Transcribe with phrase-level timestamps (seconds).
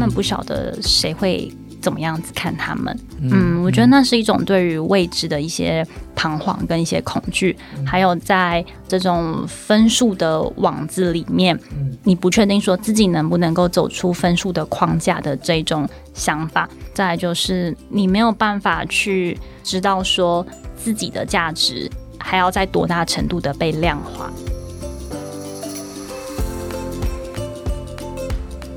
[0.00, 2.98] 们不晓得谁会怎么样子看他们。
[3.20, 7.54] 嗯，我觉得那是一种对于未知的一些彷徨跟一些恐惧，
[7.86, 11.58] 还有在这种分数的网子里面，
[12.02, 16.68] 你不确定说自己能不能够走出分数的框架的这种想法。
[16.94, 24.30] 再就是你没有办法去知道说自己的价值还要在多大程度的被量化。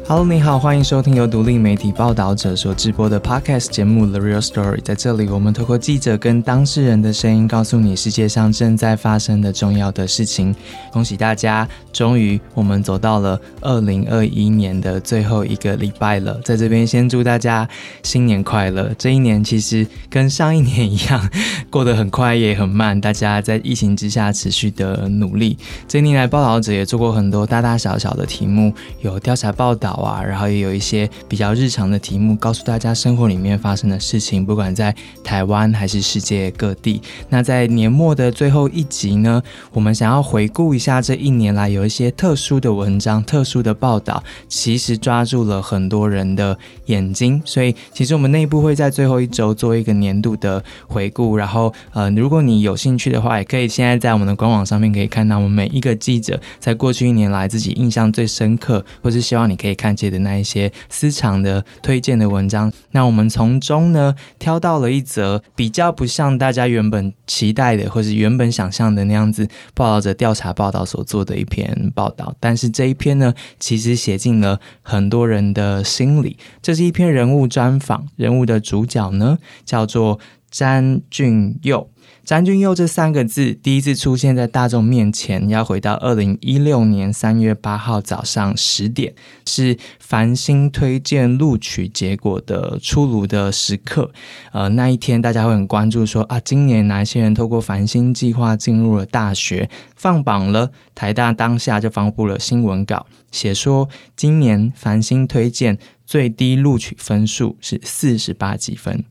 [0.05, 4.77] Hello，你好，欢迎收听由独立媒体报道者所直播的 Podcast 节目《The Real Story》。
[4.84, 10.53] 在这里，我们透过记者跟当事人的声音，告诉你世界上正在发生的重要的事情。
[10.91, 16.38] 恭喜大家，终于我们走到了二零二一年的最后一个礼拜了。
[16.43, 17.67] 在这边，先祝大家
[18.04, 18.91] 新年快乐！
[18.98, 21.29] 这一年其实跟上一年一样，
[21.70, 22.99] 过得很快也很慢。
[22.99, 25.57] 大家在疫情之下持续的努力。
[25.88, 29.93] 这一年来，报道者也做过很多大大小小的题目，有调查报道。
[30.02, 37.02] 啊，然后也有一些比较日常的题目，告诉大家生活里面发生的事情，不管在台湾还是世界各地。
[37.30, 39.41] 那在年末的最后一集呢，
[39.72, 47.41] 我们想要回顾一下这一年来有一些特殊的文章、特殊的报道，其实抓住了很多人的眼睛。
[47.46, 51.35] 所以，其实我们内部会在最后一周做一个年度的回顾。
[51.38, 59.93] 然后，呃，如果你有兴趣的话，也可以现在在我们的官网上面可以看到我们每一个记者在过去一年来自己印象最深刻，或是希望你可以看。
[59.95, 72.35] 见的那一些私藏的推荐的文章，那我们从中呢挑到了一则比较不像大家原本期待的，或是原本想象的那样子报道者调查报道所做的一篇报道。
[72.39, 76.38] 但是这一篇呢，其实写进了很多人的心里。
[76.61, 80.19] 这是一篇人物专访，人物的主角呢叫做
[80.50, 81.88] 詹俊佑。
[82.24, 89.13] 詹俊佑这三个字第一次出现在大众面前，要回到二零一六年三月八号早上十点，
[89.46, 94.09] 是繁星推荐录取结果的出炉的时刻。
[94.53, 100.72] 呃，那一天大家会很关注，说啊，今年哪些人透过繁星计划进入了大学，放榜了。
[100.95, 109.03] 台大当下就发布了新闻稿，写说今年繁星推荐最低录取分数是四十八几分。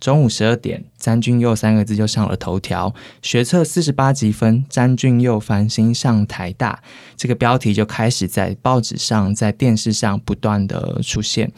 [0.00, 2.94] 中午十二点，詹俊佑三个字就上了头条。
[3.20, 6.82] 学测四十八级分，詹俊佑繁星上台大，
[7.16, 11.52] 这个标题就开始在报纸上、在电视上不断的出现。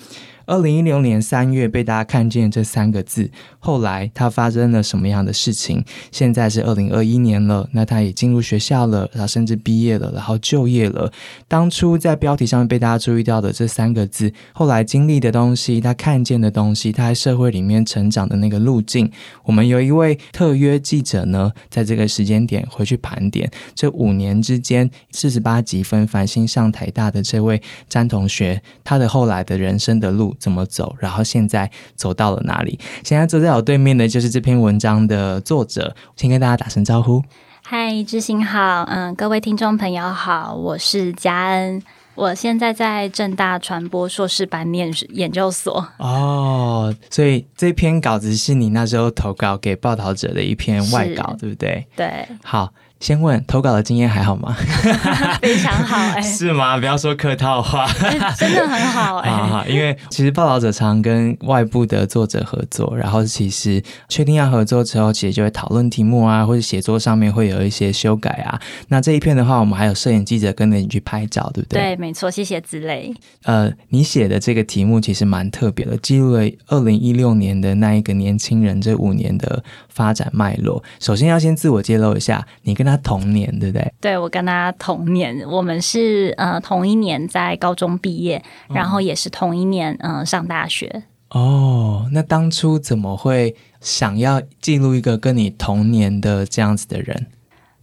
[0.45, 3.31] 二零一六年三月被大家看见这三个字，
[3.65, 5.85] 后来他发生了什么样的事情？
[6.11, 11.13] 现在是二零二一年了，那他也进入学校了，然后甚至毕业了，然后就业了。
[11.47, 19.09] 当初在标题上面被大家注意到的这三个字，后来经历的东西，他看见的东西，他在社会里面成长的那个路径，
[19.45, 30.35] 我们有一位特约记者呢，在这个时间点回去盘点这五年之间四十八级分繁星上台大的这位詹同学，他的后来的人生的路。
[30.39, 30.97] 怎么走？
[30.99, 32.79] 然后现在走到了哪里？
[33.05, 37.23] 现在坐在我对面的就是这篇文章的作者，先跟大家打声招呼。
[37.63, 41.83] 嗨，知心好，嗯，各位听众朋友好，我是嘉恩，
[42.15, 45.87] 我现在在正大传播硕士班念研究所。
[45.99, 51.87] 哦，所以这篇稿子是你那时候投稿给报道者的一篇外稿，对不对？
[51.97, 52.73] 对，好。
[53.03, 54.57] 先问投稿的经验还好吗？
[55.43, 56.79] 非常好哎，是吗？
[56.79, 57.85] 不要说客套话，
[58.39, 59.67] 真的很好哎。
[59.69, 68.61] 因为其实报道者常跟外部的作者合作，然后其实确定要合作之后，其实就会讨论题目啊，或者写作上面会有一些修改啊。
[68.87, 71.81] 那这一篇的话，我们还有摄影记者跟着你去拍照，对不对？
[71.81, 72.31] 对，没错。
[72.31, 73.13] 谢谢子磊。
[73.43, 80.81] 呃，你写的这个题目其实蛮特别的，记录了二零一六年的那一个年轻人这五年的发展脉络。
[81.01, 82.92] 首先要先自我揭露一下，你跟他。
[82.93, 83.93] 他同年对不对？
[84.01, 91.05] 对，我跟他同年，我们是呃同一年在高中毕业，然后也是同一年嗯上大学。
[91.31, 97.27] 哦，那当初怎么会想要记录一个跟你同年的这样子的人？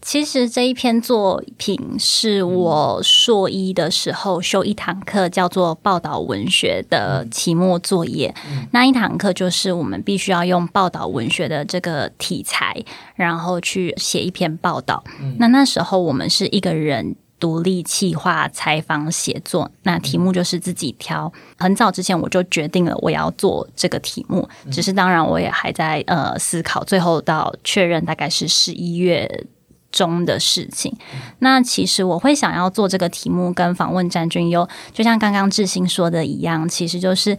[0.01, 8.33] 其实这一篇作品是我硕一的时候修一堂课，叫做报道文学的期末作业。
[8.71, 12.83] 那一堂课就是我们必须要用报道文学的这个题材，
[13.15, 15.03] 然后去写一篇报道。
[15.37, 21.31] 那那时候我们是一个人独立企划、采访、写作，那题目就是自己挑。
[21.57, 29.47] 很早之前我就决定了我要做这个题目，只是当然我也还在呃思考，最后到确认大概是十一月。
[29.91, 30.95] 中的事情，
[31.39, 37.37] 那其实我会想要做这个题目跟访问詹俊佑，就像刚刚志兴说的一样，其实就是，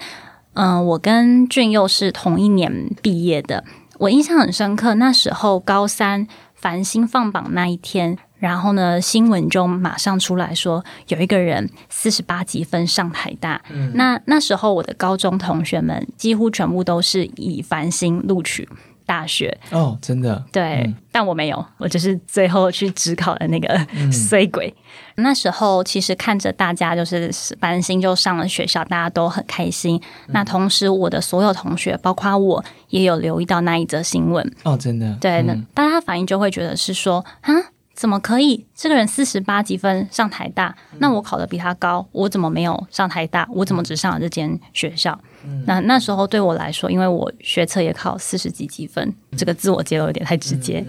[0.55, 3.65] 嗯，我跟俊佑是同一年毕业的，
[3.99, 13.63] 我印象很深刻，那时候高三繁星放榜那一天，然后呢，新闻中马上出来说有一个人四十八级分上台大。
[13.95, 18.69] 那那时候我的高中同学们几乎全部都是以繁星录取。
[19.11, 19.53] 大学。
[19.73, 20.41] 哦，真的。
[20.53, 23.77] 对，但我没有，我就是最后去只考了那个
[24.13, 24.73] 衰鬼。
[25.17, 27.29] 那时候其实看着大家就是
[27.61, 30.01] 繁星就上了学校，大家都很开心。
[30.29, 34.49] 那同时，我的所有同学，包括我也有留意到那一则新闻。
[34.63, 35.13] 哦，真的。
[35.21, 37.53] 对，那大家反应就会觉得是说啊。
[37.95, 38.67] 怎么可以？
[38.75, 43.47] 这个人四十八积分上台大，那我考的比他高，我怎么没有上台大？
[43.53, 45.19] 我怎么只上了这间学校？
[45.67, 50.85] 那那时候对我来说，因为我学测也考四十几积分，这个自我揭露有点太直接。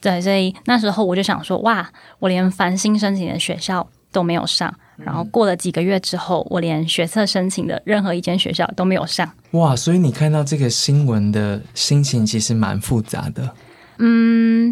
[0.00, 9.30] 对，所以那时候我就想说，哇，我连繁星申请的学校都没有上，然后过了几个月之后，我连学测申请的任何一间学校都没有上。
[9.52, 13.54] 哇，所以你看到这个新闻的心情其实蛮复杂的。
[13.98, 14.71] 嗯，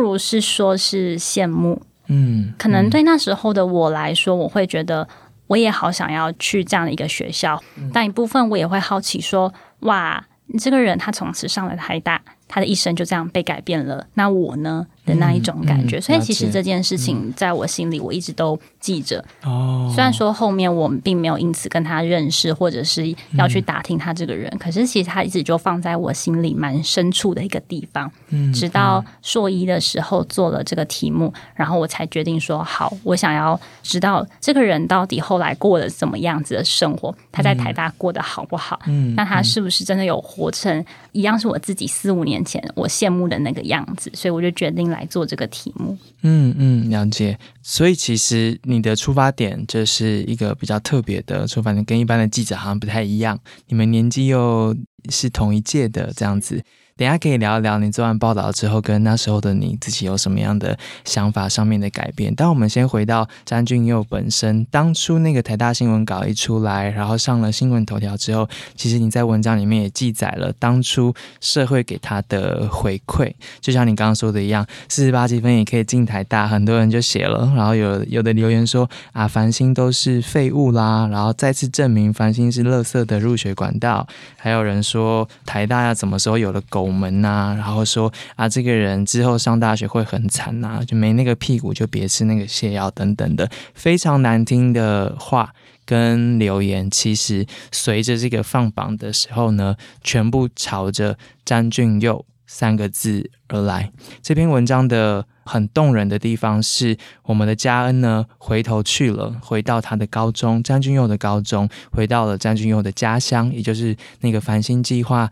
[0.00, 1.82] 如是说是羡慕。
[2.06, 5.06] 嗯，可能对那时候的我来说，我会觉得
[5.46, 7.62] 我也好想要去这样的一个学校，
[7.92, 12.20] 但一部分我也会好奇说，哇，你这个人他从此上了台大。
[12.52, 19.24] 他的一生就这样被改变了，那我呢的那一种感觉，所以其实这件事情在我心里我一直都记着。
[19.44, 28.10] 哦，虽然说后面我们并没有因此跟他认识，或者是要去打听他这个人，可是其实他一直就放在我心里蛮深处的一个地方。
[28.28, 38.78] 嗯，直到硕一的时候做了这个题目，然后我才决定说好，我想要知道这个人到底后来过了怎么样子的生活，他在台大过得好不好？
[38.86, 42.40] 嗯，那他是不是真的有活成一样是我自己四五年。
[42.42, 45.96] 前我羡慕的那个样子，所以我就决定来来做这个题目。
[46.22, 47.38] 嗯嗯，了解。
[47.62, 53.38] 所以其实你的出发点就是一个比较特别的出发点，跟一般的记者好像不太一样。
[53.68, 54.76] 你们年纪又
[55.08, 56.62] 是同一届的这样子。
[57.00, 62.30] 等下可以聊一聊你做完报道之后，跟那时候的你自己有什么样的想法上面的改变。
[62.36, 73.32] 但我们先回到詹俊佑本身，当初那个台大新闻稿一出来，然后上了新闻头条之后，其实你在文章里面也记载了当初社会给他的回馈。
[73.62, 84.06] 就像你刚刚说的一样，四十八积分也可以进台大，很多人就写了，然后有有的留言说啊，繁星都是废物啦，然后再次证明繁星是垃圾的入学管道。
[84.36, 86.89] 还有人说台大要什么时候有了狗？
[86.90, 95.52] 门呐，然后说啊，这个人之后上大学会很惨呐，就没那个屁股就别吃那个泻药等等的非常难听的话
[95.84, 103.90] 跟留言，其实随着这个放榜的时候呢，全部朝着詹俊佑三个字而来。
[104.22, 115.28] 这篇文章的很动人的地方是，我们的嘉恩呢回头去了，回到他的高中，詹俊佑的高中，回到了詹俊佑的家乡，也就是那个繁星计划。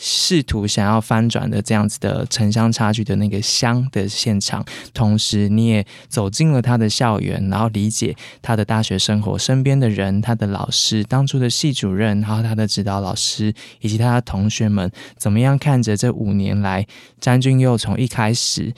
[0.00, 4.64] 试图想要翻转的这样子的城乡差距的那个乡的现场，
[4.94, 16.86] 同时你也走进了他的校园，然后理解他的大学生活，身边的人，他的老师，当初的系主任，然后他的指导老师，以及他的同学们，怎么样看着这五年来，
[17.20, 18.72] 詹俊佑从一开始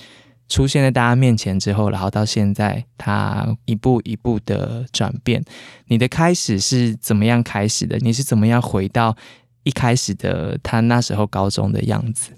[0.48, 5.44] 出现在大家面前之后，然后到现在他一步一步的转变，
[5.88, 7.98] 你的开始是怎么样开始的？
[7.98, 9.14] 你是怎么样回到？
[9.62, 12.32] 一开始的他那时候高中的样子，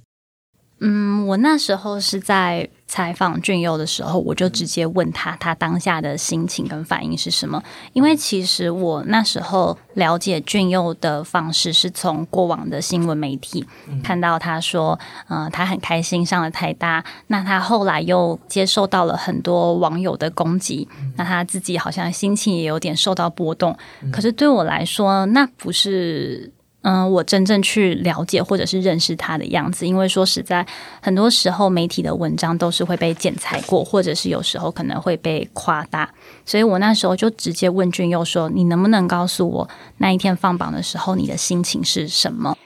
[0.80, 7.62] 嗯，我那时候是在采访俊佑的时候，我就直接问他，他当下的心情跟反应是什么？
[7.92, 13.64] 因为其实我那时候了解俊佑的方式，是从过往的新闻媒体
[14.02, 23.78] 看到他说，嗯，他很开心上了台大，那他后来又接受到了很多网友的攻击，那他自己好像心情也有点受到波动。
[24.10, 26.52] 可是对我来说，那不是。
[26.82, 30.66] 嗯，我真正去了解或者是认识他的样子，因为说实在，
[31.00, 36.12] 很多时候媒体的文章都是会被剪裁过，或者是有时候可能会被夸大，
[36.44, 42.56] 所以我那时候就直接问俊佑说：“你能不能告诉我那一天放榜的时候，你的心情是什么？”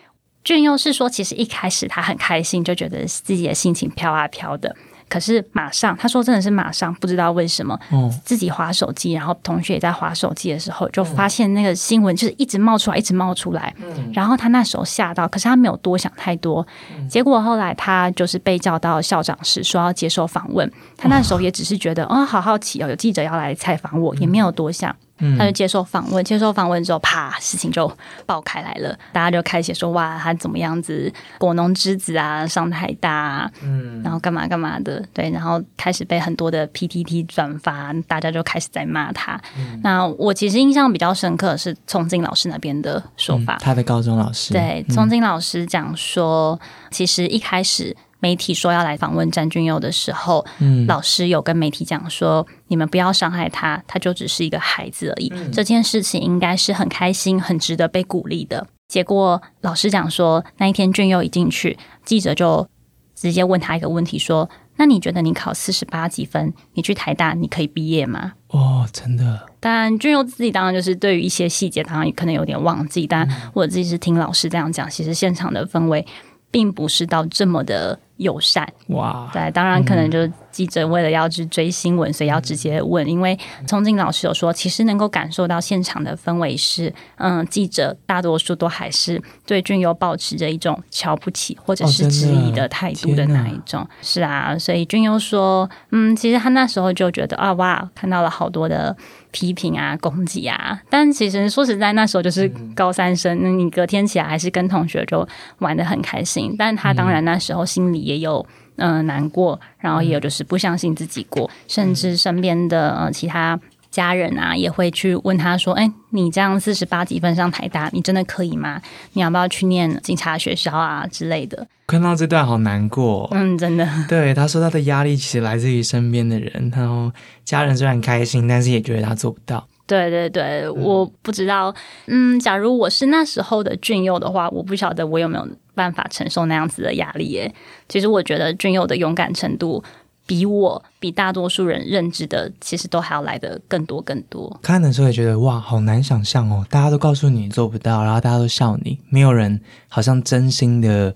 [0.43, 4.75] 俊佑是说，其实一开始他很开心，就觉得自己的心情飘啊飘的。
[5.09, 7.79] 可是马上，他说真的是马上，不知道为什么，
[8.25, 13.75] 自己划手机，然后同学也在划手机的时候，就发现那个新闻就是一直冒出来，一直冒出来。
[14.13, 16.67] 然后他那时候吓到，可是他没有多想太多。
[17.09, 20.71] 结果后来他就是被叫到校长室，说要接受访问。
[20.97, 24.95] 他那时候也只是觉得，哦，好好奇哦，有记者要来采访我，也没有多想。
[25.39, 27.91] 他就接受访问，接受访问之后，啪，事情就
[28.27, 28.97] 爆开来了。
[29.13, 39.41] 大家就开始说，哇，他怎么样子，果农之子啊，上台大，嗯，然后干嘛干嘛的，对，然后开始被很多的 PTT 转发，大家就开始在骂他。
[39.83, 46.59] 那我其实印象比较深刻是聪金老师那边的说法，他的高中老师，对，聪金老师讲说，
[46.91, 55.33] 其实一开始媒体说要来访问詹俊佑的时候，嗯老师有跟媒体讲说，你们不要伤害他，他就只是一个孩子而已。
[55.53, 58.67] 这件事情应该是很开心、很值得被鼓励的。
[58.89, 62.69] 结果老师讲说，那一天俊佑一进去，记者就
[63.15, 73.07] 直接问他一个问题说：“那你觉得你考四十八几分，你去台大你可以毕业吗？”哦，真的，但，俊佑自己当然就是对于一些细节，当然可能有点忘记。
[73.07, 76.07] 但我自己是听老师这样讲，其实现场的氛围
[76.53, 78.67] 并不是到这么的友善。
[78.89, 83.07] 哇，对，当然可能就是记者为了要去追新闻，所以要直接问。
[83.07, 93.87] 因为聪静老师有说，其实能够感受到现场的氛围是，嗯，记者大多数都还是对俊佑保持着一种瞧不起或者是质疑的态度的那一种。
[94.01, 98.97] 是啊，所以俊佑说，嗯，其实他那时候就觉得啊，哇，看到了好多的。
[99.31, 105.27] 批评啊，攻击啊，但其实说实在，那时候就是高三生，那你隔天起来还是跟同学就
[105.59, 106.55] 玩的很开心。
[106.59, 108.45] 但他当然那时候心里也有
[108.77, 113.59] 嗯、呃难过，然后也有就是不相信自己过，甚至身边的呃其他
[113.97, 118.79] 家人啊也会去问他说：“哎，你这样四十八几分上台大，你真的可以吗？
[119.15, 123.27] 你要不要去念警察学校啊之类的看到这段好难过？”。
[123.33, 127.11] 嗯，真的，对，他说他的压力其实来自于身边的人，然后
[127.43, 129.67] 家人虽然开心，但是也觉得他做不到。
[129.87, 131.75] 对对对，我不知道，
[132.07, 137.55] 嗯，假如我是那时候的俊佑的话，我不晓得我有没有办法承受那样子的压力耶。
[137.89, 139.83] 其实我觉得俊佑的勇敢程度
[140.27, 144.59] 比我比大多数人认知的，其实都还要来的更多更多。
[144.61, 146.67] 看的时候也觉得哇，好难想象哦！
[146.69, 151.15] 大家都告诉你做不到，然后大家都笑你，没有人好像真心的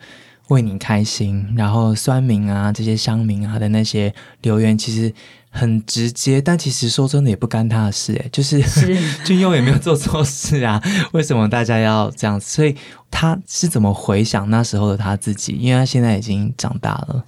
[0.49, 1.53] 为你开心。
[1.57, 5.13] 然后酸民啊，这些乡民啊的那些留言，其实
[5.51, 12.47] 很直接，但其实说真的也不干他的事，诶，就是 是俊佑也没有做错事啊，为什么大家要这样子？
[12.47, 12.77] 所以
[13.11, 15.55] 他是怎么回想那时候的他自己？
[15.55, 17.25] 因为他现在已经长大了，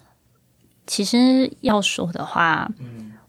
[0.93, 2.69] 其实要说的话，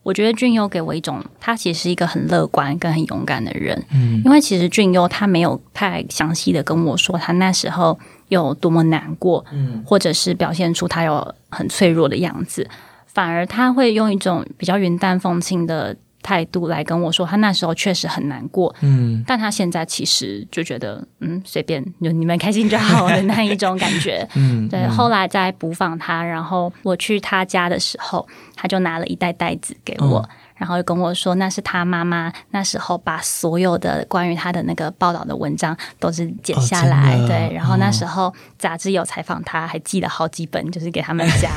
[0.03, 3.82] 我觉得俊佑给我一种，他其实是一个很乐观跟很勇敢的人。
[3.93, 12.70] 嗯因为其实俊佑他没有太详细的跟我说他那时候有多么难过，嗯或者是表现出他有很脆弱的样子，
[13.05, 19.24] 反而他会用一种比较云淡风轻的态度来跟我说，他那时候确实很难过，嗯。
[19.27, 24.27] 但他现在其实就觉得，嗯，随便，就你们开心就好的那一种感觉。
[24.36, 28.25] 嗯，对，后来在补访他，然后我去他家的时候，
[28.56, 30.30] 他就拿了一袋袋子给我，嗯
[30.63, 41.50] 然后就跟我说那是他妈妈那时候把所有的关于他的那个报道的文章都是剪下来，哦对，然后那哦时候杂志有采访他，还寄了好几本，就是给他们家，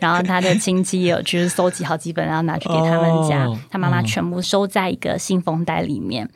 [0.00, 6.26] 然后他的亲戚也有就是搜集好几本，然后拿去给他们家，哦他妈妈嗯全部收在一个信封袋里面。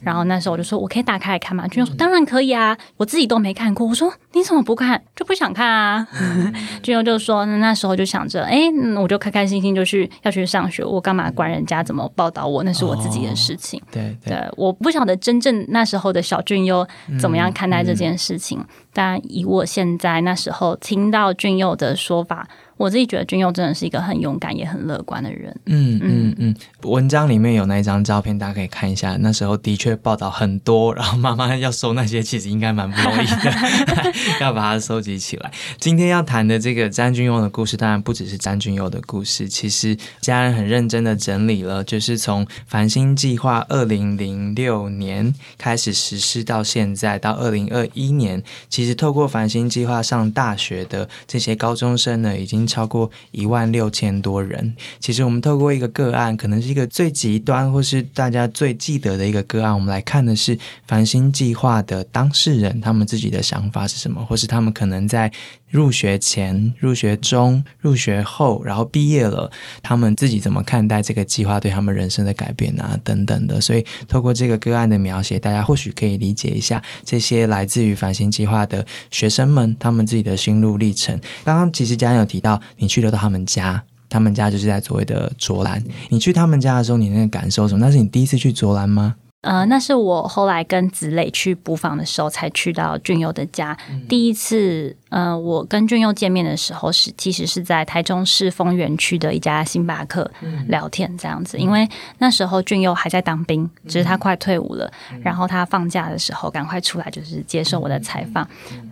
[0.00, 1.66] 然后那时候我就说，我可以打开来看吗？
[1.68, 3.86] 俊佑说当然可以啊，我自己都没看过。
[3.86, 5.02] 我说你怎么不看？
[5.14, 6.06] 就不想看啊。
[6.82, 12.62] 俊佑就说那时候就想着，哎，嗯我就开开心心就去要去上学，我干嘛管人家怎么报道我？
[12.62, 13.80] 那是我自己的事情。
[13.90, 16.86] 对对，对，我不晓得真正那时候的小俊佑
[17.20, 22.48] 怎么样看待这件事情，但以我现在那时候听到俊佑的说法，
[22.80, 25.54] 我自己觉得君佑真的是一个很勇敢也很乐观的人。
[25.66, 29.18] 嗯嗯嗯，文章里面有那一张照片，大家可以看一下。
[29.20, 33.52] 那时候的确报道很多，然后妈妈要收那些，其实应该蛮不容易的，
[34.40, 35.52] 要把它收集起来。
[35.78, 54.74] 今天要谈的这个詹君佑的故事，当然不只是詹君佑的故事，其实家人很认真的整理了，就是从繁星计划二零零六年开始实施到现在，到二零二一年，其实透过繁星计划上大学的这些高中生呢，已经超过一万六千多人。
[55.00, 65.30] 其实我们透过一个个案，可能是一个最极端或是大家最记得的一个个案，我们来看的是繁星计划的当事人他们自己的想法是什么，或是他们可能在
[65.70, 69.50] 入学前、入学中、入学后，然后毕业了，
[69.82, 73.60] 他们自己怎么看待这个计划对他们人生的改变啊，等等的。
[73.60, 81.18] 所以透过这个个案的描写，大家或许可以理解一下这些来自于繁星计划的学生们他们自己的心路历程。
[81.44, 83.82] 刚刚其实家人有提到，你去了到他们家。
[84.12, 87.86] 他们家就是在所谓的卓兰，你去他们家的时候，你那个感受什么？
[87.86, 89.14] 那是你第一次去卓兰吗？
[89.42, 93.76] 呃，那是我后来跟子磊去补访的时候才去到俊佑的家。
[94.06, 100.30] 第一次，呃，我跟俊佑见面的时候是其实是在台中市丰原区的一家星巴克
[100.68, 104.92] 聊天这样子，因为那时候俊佑还在当兵，只是他快退伍了，
[105.22, 108.46] 然后他放假的时候赶快出来就是接受我的采访。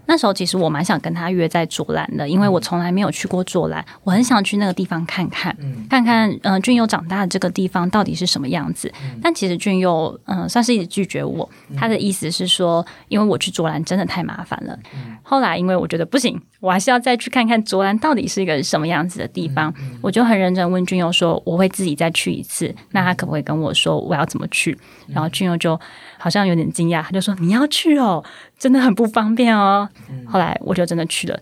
[0.07, 5.55] 那时候其实我蛮想跟他约在左兰的，因为我从来没有去过左兰，我很想去那个地方看看，
[5.91, 8.91] 看看呃俊佑长大的这个地方到底是什么样子。
[9.23, 11.49] 但其实俊佑，嗯、嗯，算是一直拒绝我。
[11.77, 14.79] 他的意思是说，因为我去卓兰真的太麻烦了。
[15.23, 19.73] 后来因为我觉得不行，我还是要再去看看卓兰到底是一个什么样子的地方。
[20.01, 24.79] 我就很认真问俊佑说，我会自己再去一次，那他可不可以跟我说我要怎么去？
[25.09, 25.79] 然后俊佑就
[26.19, 28.25] 好像有点惊讶，他就说你要去哦，
[28.59, 29.89] 真的很不方便哦。
[30.27, 31.41] 后来我就真的去了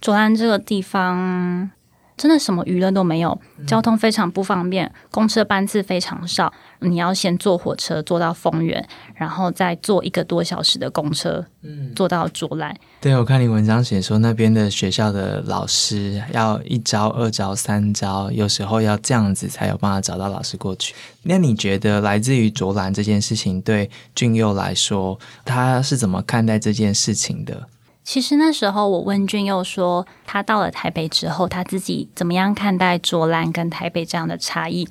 [0.00, 1.70] 卓兰这个地方。
[2.18, 12.76] 真的什么娱乐都没有，交通非常不方便，公车班次非常少，你要先坐火车坐到丰原，然后再坐一个多小时的公车，嗯，坐到卓兰。
[13.00, 20.94] 对，我看你文章写说那边的学校的老师要一招、二招、三招，有时候要这样子才有办法找到老师过去。
[21.22, 27.68] 那你觉得来自于卓兰这件事情对俊佑来说，他是怎么看待这件事情的？
[28.08, 34.88] 其实那时候我问俊佑说，他到了台北之后，他自己怎么样看待卓兰跟台北这样的差异？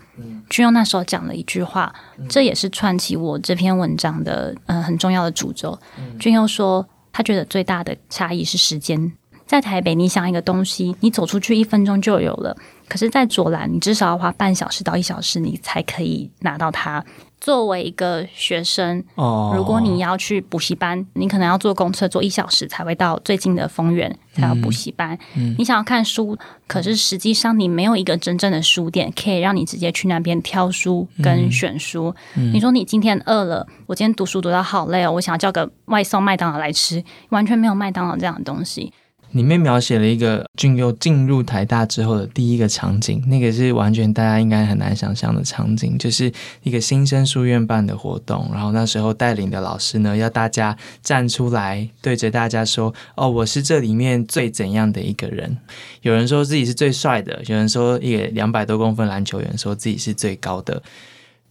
[0.51, 1.91] 俊佑那时候讲了一句话，
[2.29, 5.75] 这也是串起我这篇文章的嗯很重要的主轴。
[6.19, 9.11] 俊佑说，他觉得最大的差异是时间。
[9.47, 12.55] 在台北，你想一个东西，你走出去一分钟就有了；
[12.87, 17.03] 可是，在左兰，你至少要花半小时到一小时，你才可以拿到它。
[17.39, 25.17] 作为一个学生，哦，如果你要去补习班，你可能要坐公车坐一小时才会到最近的丰原才有补习班。
[25.57, 32.13] 你想要看书，可是实际上你没有一个真正的书店可以让你直接去那边挑书跟选书。
[32.33, 38.91] 你说你今天饿了，我今天读书读到好累哦，我想要叫个外送麦当劳来吃，完全没有麦当劳这样的东西。
[39.31, 46.31] 里面描写了一个俊佑进入台大之后的第一个场景，那个是完全大家应该很难想象的场景，就是
[46.63, 55.57] 一个新生书院办的活动，然后那时候带领的老师呢，要大家站出来对着大家说：“哦，我是这里面最怎样的一个人。”
[56.01, 60.81] 有人说自己是最帅的，有人说一个两百多公分篮球员说自己是最高的。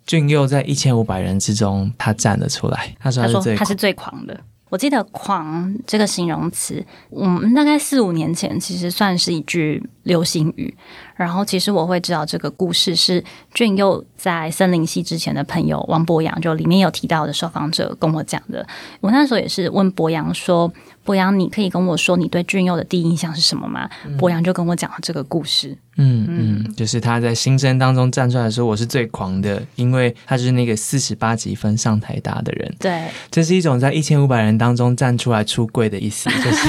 [0.07, 4.41] 俊佑在一千五百人之中，他站了出来，他说他是最他是最狂的。
[4.69, 6.85] 我记得“狂”这个形容词，
[7.17, 10.77] 嗯大概四五年前其实算是一句流行语。
[11.15, 18.67] 然后，其实我会知道这个故事是俊佑在森林系之前的朋友王博洋，就里面有提到的受访者跟我讲的。
[19.01, 20.71] 我那时候也是问博洋说
[21.07, 23.89] ：“博洋，你可以跟我说你对俊佑的第一印象是什么吗？”
[24.19, 25.79] 博洋就跟我讲了这个故事。
[25.99, 36.69] 嗯嗯，就是他在新生当中站出来说：“我是最狂的，因为他是那个四十八级分上台大的人。”对，这是一种在一千五百人当中站出来出柜的意思， 就是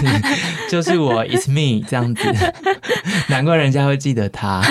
[0.71, 2.23] 就是我，it's me 这样子。
[3.27, 4.61] 难怪人家会记得他。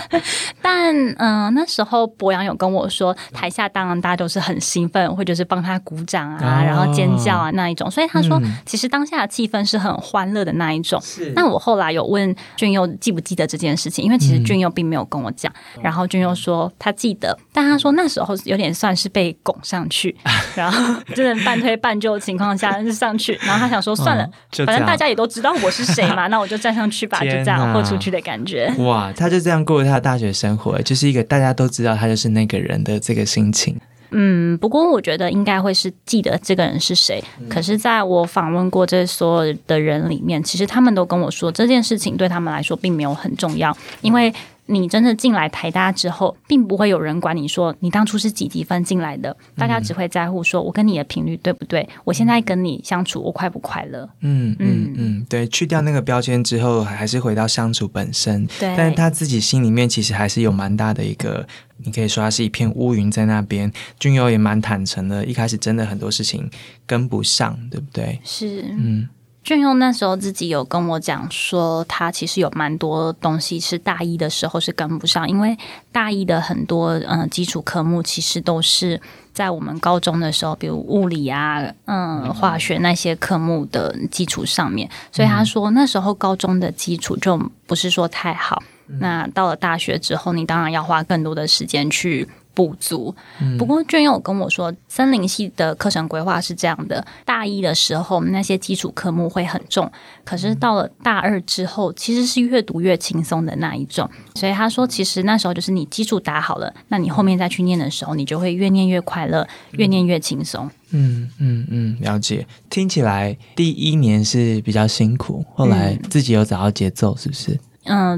[0.60, 7.90] 但嗯，那时候博洋有跟我说，台下当然大家都是很兴奋，或者是帮他鼓掌啊，然后尖叫啊那一种。
[7.90, 11.00] 所以他说，其实当下的气氛是很欢乐的那一种。
[11.00, 14.02] 是那我后来有问俊佑记不记得这件事情。
[14.02, 20.16] 因为其实俊佑并没有跟我讲，然后俊佑说他记得，但他说那时候有点算是被拱上去，
[20.56, 24.28] 然后真的半推半就的情况下就上去，然后他想说算了，
[24.66, 28.72] 反正大家也都知道我是谁嘛， 那我就站上去吧，就这样豁出去的感觉。
[28.78, 33.78] 哇，他就这样过他的大学生活，就是一个大家都知道他就是那个人的这个心情。
[34.12, 37.22] 嗯，不过我觉得应该会是记得这个人是谁。
[37.48, 44.32] 可是，在我访问过这所有的人里面，其实他们都跟我说，这件事情对他们来说并没有很重要，因为。
[44.72, 51.88] 你真的进来台大之后，并不会有人管你说你当初是几级分进来的，大家只会在乎说我跟你的频率对不对？
[52.04, 54.08] 我现在跟你相处，我快不快乐？
[54.20, 58.46] 嗯嗯嗯，对，去掉那个标签之后，还是回到相处本身。
[58.58, 61.46] 对，但是他自己心里面其实还是有蛮大的一个，
[61.78, 63.70] 你可以说他是一片乌云在那边。
[63.98, 66.50] 君友也蛮坦诚的，一开始真的很多事情
[66.86, 68.20] 跟不上，对不对？
[68.24, 69.08] 是，嗯。
[69.44, 75.56] 俊佑那时候自己有跟我讲说，他其实有蛮多东西是大一的时候是跟不上，因为
[75.90, 79.00] 大一的很多嗯基础科目其实都是
[79.32, 88.62] 在我们高中的时候，比如物理啊、嗯化学那些科目的基础上面，所以他说那时候高中的基础就不是说太好。
[89.00, 92.28] 那到了大学之后，你当然要花更多的时间去。
[92.54, 93.14] 不足。
[93.58, 99.90] 不过俊佑跟我说，森林系的课程规划是这样的：大一的时候那些基础科目会很重，
[100.24, 104.08] 可是到了大二之后，其实是越读越轻松的那一种。
[104.34, 110.70] 所以他说，其实那时候就是你基础打好了，那你后面再去念的时候，你就会越念越快乐，越念越轻松。
[110.90, 112.46] 嗯嗯嗯，了解。
[112.68, 117.52] 听起来第一年是比较辛苦，后来自己有找到节奏，是不是？
[117.52, 117.60] 嗯，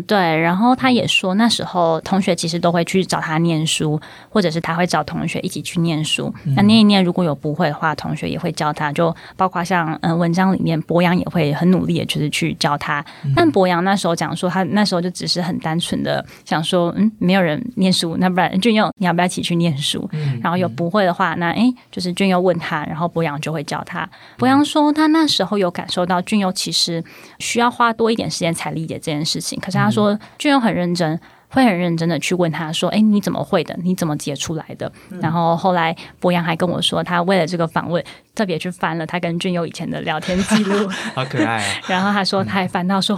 [0.06, 0.18] 对。
[0.38, 6.32] 然后他也说，那时候同学其实都会去找他念书，或者是他会找同学一起去念书。
[6.56, 8.92] 那念一念，如果有不会的话，同学也会教他。
[8.92, 13.04] 就包括像嗯，文章里面博洋也会很努力的，就是去教他。
[13.34, 20.08] 但博洋那时候讲说，他那时候就只是很单纯的想说，嗯，没有人念书，那不然俊佑你要不要一起去念书？
[20.42, 24.08] 然后有不会的话，那哎，就是俊佑问他，然后博洋就会教他。
[24.36, 27.02] 博洋说，他那时候有感受到俊佑其实
[27.38, 29.53] 需要花多一点时间才理解这件事情。
[29.60, 31.18] 可是他说，俊佑很认真，
[31.54, 33.74] 会很认真的去问他说：“哎，你怎么会的？
[33.82, 34.90] 你怎么解出来的？”
[35.22, 38.04] 然后后来博洋还跟我说，他为了这个访问。
[38.34, 41.78] 特别去翻了他跟俊佑以前的聊天记录， 好可爱啊！
[41.86, 43.16] 然后他说他还翻到说，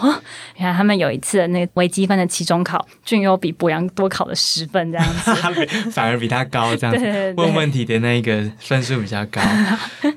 [0.58, 5.34] 原来他们有一次那个微积分的期中考，俊佑比博洋多考了十分这样子，
[5.90, 7.34] 反而比他高这样子。
[7.38, 9.40] 问问题的那个分数比较高，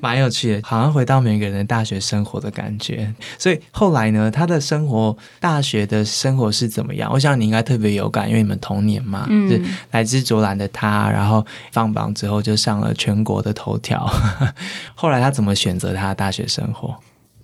[0.02, 3.10] 蛮有趣的，好像回到每个人的大学生活的感觉。
[3.38, 7.10] 所以后来呢，他的生活大学的生活是怎么样？
[7.10, 14.04] 我想你应该特别有感，因为你们童年嘛，是来自卓兰的他，然后放榜之后就上了全国的头条。
[14.94, 16.96] 后来他怎么选择他的大学生活？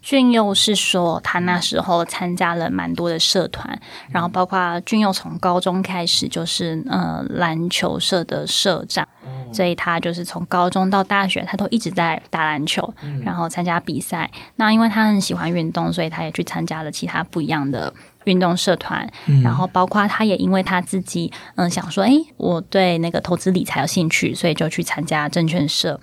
[0.03, 3.77] 俊佑是说，他那时候参加了蛮多的社团，
[4.09, 9.05] 然后包括俊佑从高中开始就是呃篮球社的社长，
[9.53, 14.31] 所以他就是从高中到大学，他都一直在打篮球，然后参加比赛。
[14.55, 17.93] 那因为他很喜欢运动，所以他也去参加了其他不一样的
[18.27, 19.11] 运动社团。
[19.43, 26.01] 然后包括他也因为他自己嗯想说，哎，我对那个投资理财有兴趣，所以就去参加证券社。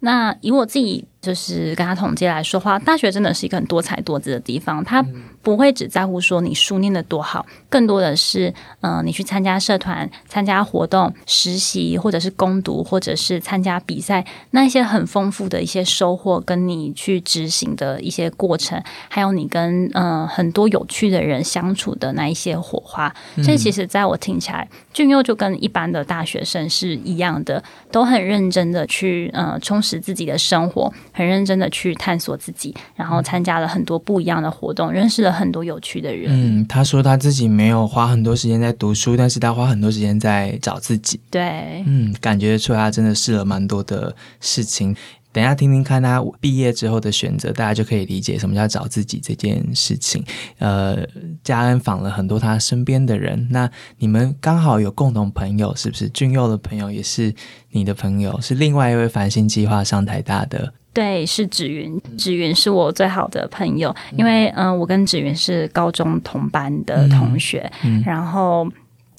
[0.00, 1.06] 那以我自己。
[1.24, 4.84] 就是跟他统计来说话，大学真的是一个很多才多姿的地方。
[4.84, 5.04] 他
[5.42, 23.14] 不会只在乎说你书念的多好，更多的是，嗯，你去参加社团、参加活动、实习，或者是攻读，或者是参加比赛，那一些很丰富的一些收获，跟你去执行的一些过程，还有你跟嗯很多有趣的人相处的那一些火花。
[23.42, 30.92] 所以，其实在我听起来，俊佑就跟一般的大学生是一样的，都很认真的去嗯充实自己的生活。
[31.16, 36.26] 很认真的去探索自己，然后参加了很多不一样的活动，认识了很多有趣的人。
[36.28, 41.20] 嗯，他说他自己没有花很多时间在读书，但是他花很多时间在找自己。
[41.30, 44.96] 对，嗯，感觉出来他真的试了蛮多的事情。
[45.32, 50.24] 等下听听看他毕业之后的选择，大家就可以理解什么叫找自己这件事情。
[50.58, 50.98] 呃，
[51.42, 56.08] 嘉恩访了很多他身边的人，那你们刚好有共同朋友，是不是？
[56.10, 57.34] 俊佑的朋友也是
[57.70, 60.72] 你的朋友，是另外一位繁星计划上台大的。
[60.94, 67.70] 对，是芷云，芷云是我最好的朋友，因为嗯，我跟芷云是高中同班的同学，
[68.06, 68.66] 然后。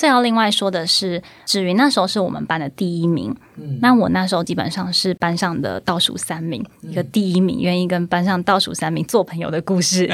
[0.06, 3.36] 再要另外说的是，芷云那时候是我们班的第一名，
[3.82, 10.06] 那我那时候基本上是班上的倒数三名，一个第一名愿意跟班上倒数三名做朋友的故事。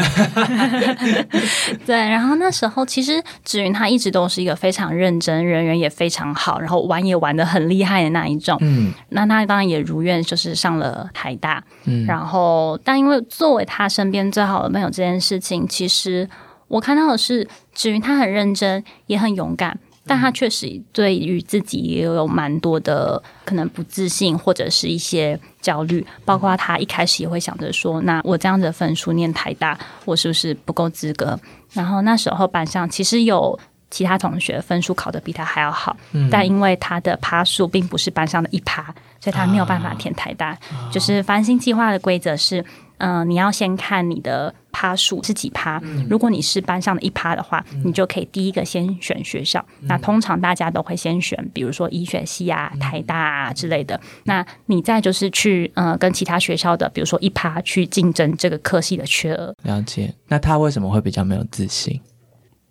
[1.85, 8.57] 对，然后那时候其实芷云她一直都是一个非常认真，人缘也非常好，然后玩也玩的很厉害的那一种。
[8.61, 11.61] 嗯，那她当然也如愿就是上了台大。
[11.83, 16.29] 嗯，然后但因为作为她身边最好的朋友这件事情，其实。
[16.71, 26.05] 我看到的是，芷云他很认真，也很勇敢，但他确实对于自己也有蛮多的可能不自信，或者是一些焦虑。
[26.23, 31.37] 包括他一开始也会想着说：“那我这样的分数念台大，我是不是不够资格？”
[31.73, 35.97] 然后那时候班上其实有其他同学分数考得比他还要好，
[36.31, 38.83] 但因为他的趴数并不是班上的一趴，
[39.19, 40.57] 所以他没有办法填台大。
[40.89, 42.63] 就是繁星计划的规则是。
[43.01, 45.81] 嗯，你要先看你的趴数是几趴。
[46.07, 49.65] 如果你是班上的一趴的话，你就可以第一个先选学校。
[49.81, 53.99] 那通常大家都会先选，比如说医学系啊、台大啊之类的。
[54.25, 59.55] 那你再就是去呃跟其他学校的，比如说一趴去竞争这个科系的缺额。
[59.63, 60.13] 了解。
[60.27, 61.99] 那他为什么会比较没有自信？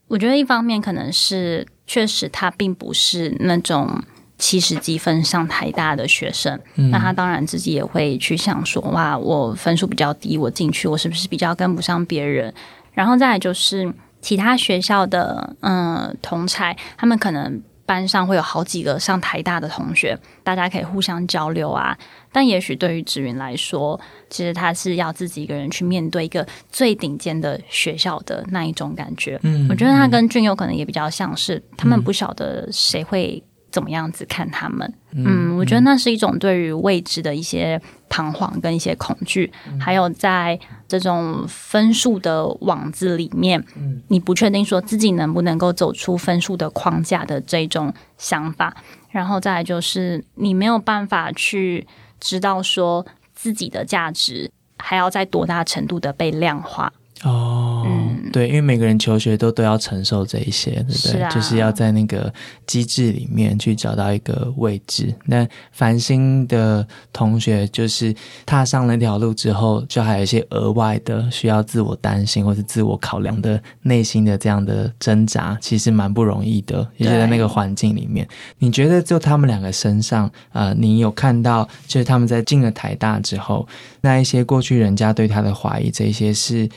[0.07, 4.03] 我觉得一方面可能是确实他并不是那种。
[4.41, 6.59] 七十几分上台大的学生，
[6.91, 12.53] 那他当然自己也会去想说：哇，我分数比较低，我进去我是不是比较跟不上别人？
[12.95, 21.97] 然后再来就是其他学校的嗯同才，他们可能班上会有好几个上台大的同学，大家可以互相交流啊。
[22.33, 24.01] 但也许对于子云来说，
[24.31, 29.39] 其实他是要自己一个人去面对一个最顶尖的学校的那一种感觉。
[29.43, 33.43] 嗯，我觉得他跟俊佑可能也比较像是，他们不晓得谁会。
[33.71, 34.93] 怎么样子看他们？
[35.13, 43.65] 嗯，我觉得那是一种对于未知的一些彷徨跟一些恐惧，还有在这种分数的网子里面，
[44.09, 48.77] 你不确定说自己能不能够走出分数的框架的这种想法，
[49.11, 51.87] 然后再就是你没有办法去
[52.21, 53.05] 知道说
[53.35, 56.93] 自己的价值还要在多大程度的被量化。
[57.23, 58.00] 哦，嗯，
[58.33, 61.13] 对，因为每个人求学都都要承受这一些，对不对？
[61.13, 62.33] 是啊就是要在那个
[62.67, 65.15] 机制里面去找到一个位置。
[65.25, 78.27] 那繁星的同学就是踏上那条路之后，就还有一些额外的需要自我担心或是自我考量的内心的这样的挣扎，其实蛮不容易的，也是在那个环境里面。
[78.59, 83.67] 你觉得就他们两个身上，呃，你有看到就是他们在进了台大之后，
[84.01, 86.69] 那一些过去人家对他的怀疑，这些是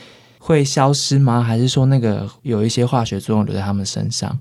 [0.46, 1.42] 会消失吗？
[1.42, 4.38] 还是说那个有一些化学作用留在他们身上？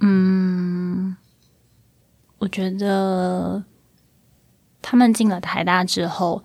[0.00, 1.16] 嗯，
[2.38, 3.62] 我觉得
[4.82, 6.42] 他们进了台大之后，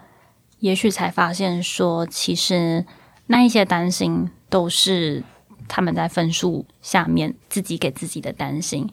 [0.60, 2.86] 也许才发现说，其实
[3.26, 5.24] 那一些担心都是
[5.68, 8.88] 他们在分数下面自己给自己的担心。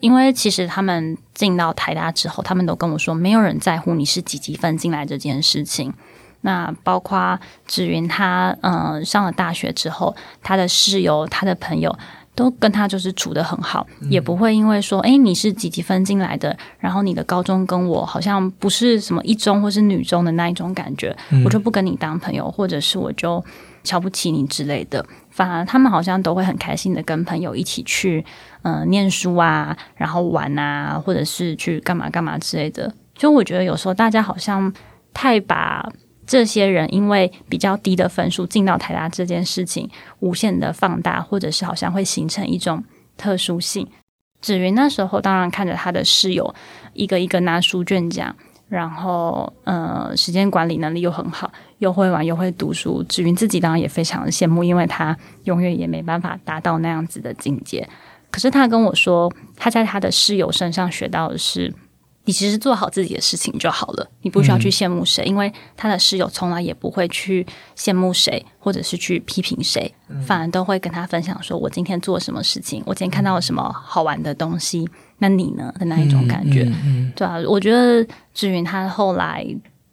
[0.00, 5.94] 因为其实他们进到台大之后，他们都跟我说，没有人在乎你是几级分进来这件事情。
[6.42, 11.96] 那包括芷云他，嗯、上了大学之后，他的室友、他的朋友
[12.34, 23.44] 都跟他就是处的很好，也不会因为说，诶，你是几级分进来的，然后你的高中跟我好像不是什么一中或是女中的那一种感觉，我就不跟你当朋友，或者是我就
[23.82, 25.04] 瞧不起你之类的。
[25.30, 28.24] 反而他们好像都会很开心的跟朋友一起去，
[28.62, 32.92] 呃，念书啊，然后玩啊，或者是去干嘛干嘛之类的。
[33.14, 34.72] 就我觉得有时候大家好像
[35.12, 35.88] 太把
[36.28, 39.88] 这些人因为比较低的分数进到台大这件事情
[40.20, 42.84] 无限的放大，或者是好像会形成一种
[43.16, 43.88] 特殊性。
[44.42, 46.54] 芷云那时候当然看着他的室友
[46.92, 48.36] 一个一个拿书卷奖，
[48.68, 53.02] 然后呃时间管理能力又很好，又会玩又会读书。
[53.08, 57.88] 芷云自己当然也非常的羡慕，因为他永远也没办法达到那样子的境界。
[58.30, 61.72] 可是他跟我说，他在他的室友身上学到的是，
[62.28, 69.90] 你其实做好自己的事情就好了，你不需要去羡慕谁，因为他的室友从来也不会去羡慕谁，或者是去批评谁，
[70.26, 74.86] 反而都会跟他分享说，我今天做了什么事情，我今天看到了什么好玩的东西，
[75.20, 75.72] 那你呢？
[75.78, 79.46] 的那一种感觉，嗯对啊，我觉得志云他后来。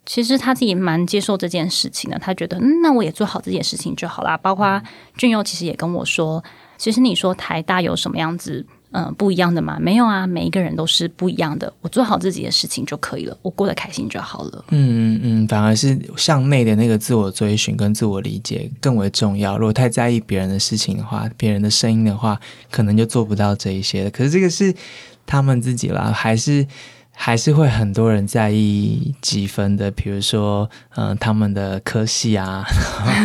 [0.08, 4.36] 其实他自己蛮接受这件事情的，他觉得嗯，那我也做好这件事情就好啦。
[4.36, 4.80] 包括
[5.16, 6.44] 俊佑其实也跟我说，
[6.76, 9.76] 其实你说台大有什么样子嗯、不一样的吗？
[9.80, 11.70] 没有啊，每一个人都是不一样的。
[11.82, 14.64] 我做好自己的事情就可以了，我过得开心就好了。
[14.70, 19.58] 嗯嗯嗯，反而是向内的那个自我追寻跟自我理解更为重要。
[19.58, 24.10] 如果太在意别人的事情的话，别人的声音的话，可能就做不到这一些了。
[24.10, 24.74] 可是这个是
[25.26, 26.66] 他们自己啦，还是
[27.18, 32.62] 还是会很多人在意积分的，比如说，嗯、他们的科系啊、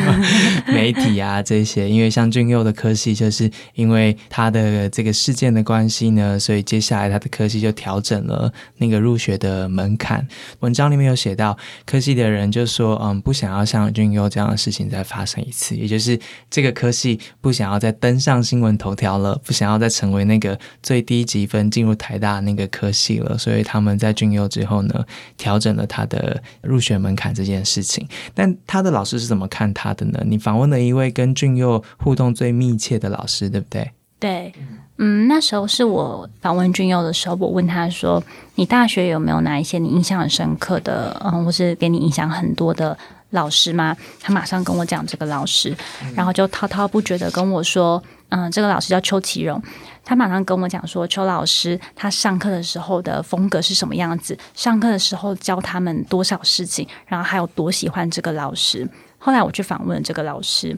[0.65, 1.89] 媒体啊这些。
[1.89, 10.25] 因为像俊佑的科系，就是因为他的这个事件的关系呢，所以接下来他的科系就调整了那个入学的门槛。
[10.62, 16.17] 文章里面有写到，科系的人就说，嗯，不想要像俊佑这样的事情再发生一次，也就是
[16.49, 25.04] 这个科系不想要再登上新闻头条了，不想要再成为那个最低积分进入台大那个科系了，所以他们在俊佑之后呢，
[25.38, 28.08] 调整了他的入学门槛这件事情。
[28.34, 30.22] 但他的老师是怎么看他的呢？
[30.26, 33.91] 你访问了一位跟俊佑互动最密切的老师，对不对？
[34.20, 34.54] 对，
[34.98, 42.96] 嗯，那时候是我访问俊佑的时候，我问他说：“你大学有没有哪一些你印象很深刻的，嗯，或是给你影响很多的
[43.32, 45.76] 老师吗？”他马上跟我讲这个老师，
[46.13, 49.62] 然后就滔滔不绝的跟我说：“嗯，这个老师叫邱其荣。”
[50.04, 58.88] 他马上跟我讲说，邱老师他上课的时候的风格是什么样子，上课的时候教他们多少事情，然后还有多喜欢这个老师。
[59.20, 60.76] 后来我去访问这个老师，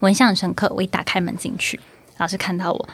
[0.00, 0.70] 我印象很深刻。
[0.74, 1.78] 我一打开门进去，
[2.18, 2.88] 老师看到我，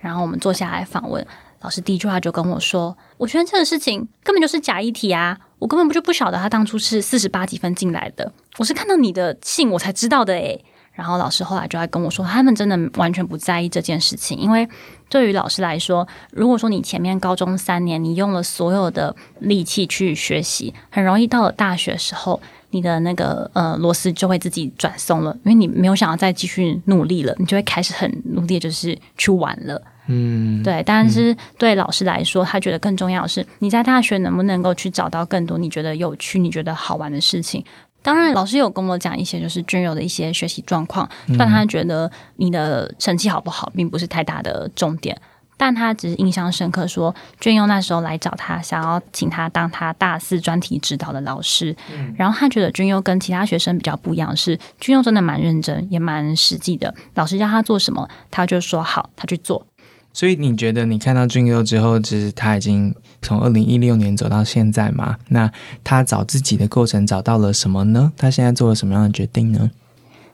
[0.00, 1.24] 然后我们坐下来访问。
[1.60, 5.38] 老师第一句话就跟我说：“我觉得这个事情根本就是假议题啊！
[5.60, 14.68] 我根本不就不晓得他当初是四十八几分进来的，我是看到你的信我才知道的诶。”然后老师后来就来跟我说，他们真的完全不在意这件事情，因为
[15.08, 29.82] 对于老师来说，如果说你前面高中三年你用了所有的力气去学习，很容易到了大学时候，你的那个呃螺丝就会自己转松了，因为你没有想要再继续努力了，你就会开始很努力，就是去玩了。
[30.08, 37.64] 嗯，对，但是对老师来说，他觉得更重要的是你在大学能不能够去找到更多你觉得有趣、你觉得好玩的事情。
[38.02, 45.16] 当然，老师有跟我讲一些就是军友的一些学习状况，但他觉得你的成绩好不好，并不是太大的重点。
[45.56, 51.76] 但他只是印象深刻说，娟佑那时候来找他，想要请他当他大四专题指导的老师。
[52.16, 56.92] 然后他觉得君佑跟其他学生比较不一样，是君佑真的蛮认真，也蛮实际的。
[57.14, 59.64] 老师叫他做什么，他就说好，他去做。
[60.12, 65.16] 所以你觉得你看到俊佑之后，其实他已经从二零一六年走到现在嘛？
[65.28, 65.50] 那
[65.82, 68.12] 他找自己的过程找到了什么呢？
[68.18, 69.70] 他现在做了什么样的决定呢？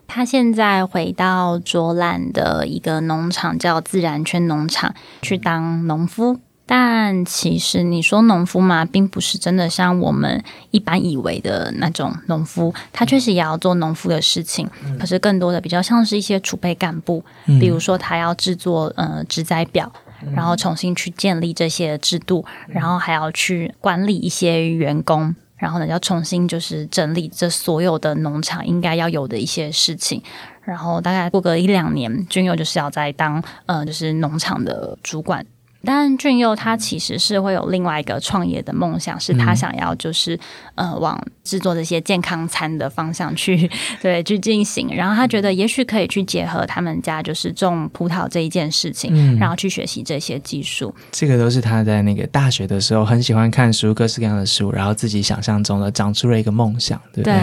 [0.07, 6.39] 他现在回到卓兰的一个农场，叫自然圈农场，去当农夫。
[6.65, 12.71] 但其实你说农夫嘛，并不是真的像我们一般以为的那种农夫。
[12.93, 17.23] 他确实也要做农夫的事情，可是更多的比较像是一些储备干部，
[17.59, 19.91] 比如说他要制作呃植栽表，
[20.33, 30.21] 然后重新去建立这些制度，然后还要去管理一些员工，然后呢要重新就是整理这所有的农场应该要有的一些事情。
[30.63, 35.45] 然后大概过个一两年，君佑就是要在当呃就是农场的主管。
[35.83, 40.37] 但俊佑他其实是会有另外一个创业的梦想，是他想要就是
[40.75, 43.69] 呃往制作这些健康餐的方向去
[44.01, 44.89] 对去进行。
[44.93, 50.93] 然后他觉得也许可以去结合他们家就是种葡萄这一件事情，然后去学习这些技术。
[51.11, 57.35] 这个都是他在那个大学的时候很喜欢看书，各式各样的书，然后自己想象中的长出了一个梦想，对不对？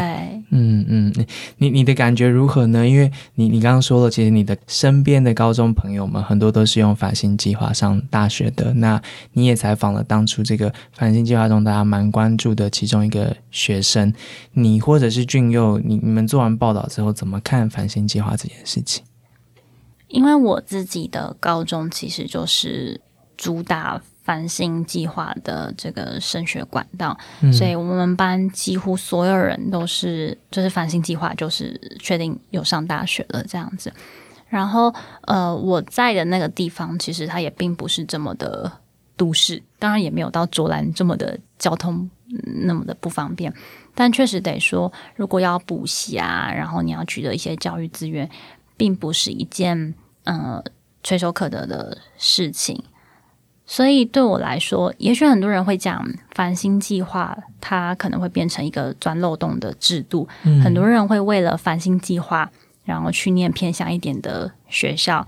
[0.50, 1.12] 嗯嗯，
[1.58, 2.86] 你你的感觉如何呢？
[2.86, 8.72] 因为你你刚刚说了，其实你的身边的高中朋友们很多都是用繁星计划上大学的。
[8.74, 9.00] 那
[9.32, 14.12] 你也采访了当初这个繁星计划中大家蛮关注的其中一个学生，
[14.52, 19.04] 你或者是俊佑，你你们做完报道之后怎么看繁星计划这件事情？
[20.08, 23.00] 因为我自己的高中其实就是
[23.36, 24.02] 主打。
[24.26, 27.16] 繁星计划的这个升学管道，
[27.52, 33.92] 所以我们班几乎所有人都是，就是繁星计划，就是确定有上大学了这样子。
[34.48, 38.70] 然后，呃，我在的那个地方，其实它也并不是这么的
[39.16, 42.08] 都市，当然也没有到卓兰这么的交通
[42.64, 43.52] 那么的不方便。
[43.94, 48.28] 但确实得说，如果要补习啊，然后你要取得一些教育资源，
[48.76, 50.62] 并不是一件呃
[51.02, 52.82] 垂手可得的事情。
[53.68, 60.28] 所以对我来说，也许很多人会讲繁星计划，它可能会变成一个钻漏洞的制度。
[60.62, 62.48] 很多人会为了繁星计划，
[62.86, 65.26] 然后去念偏向一点的学校。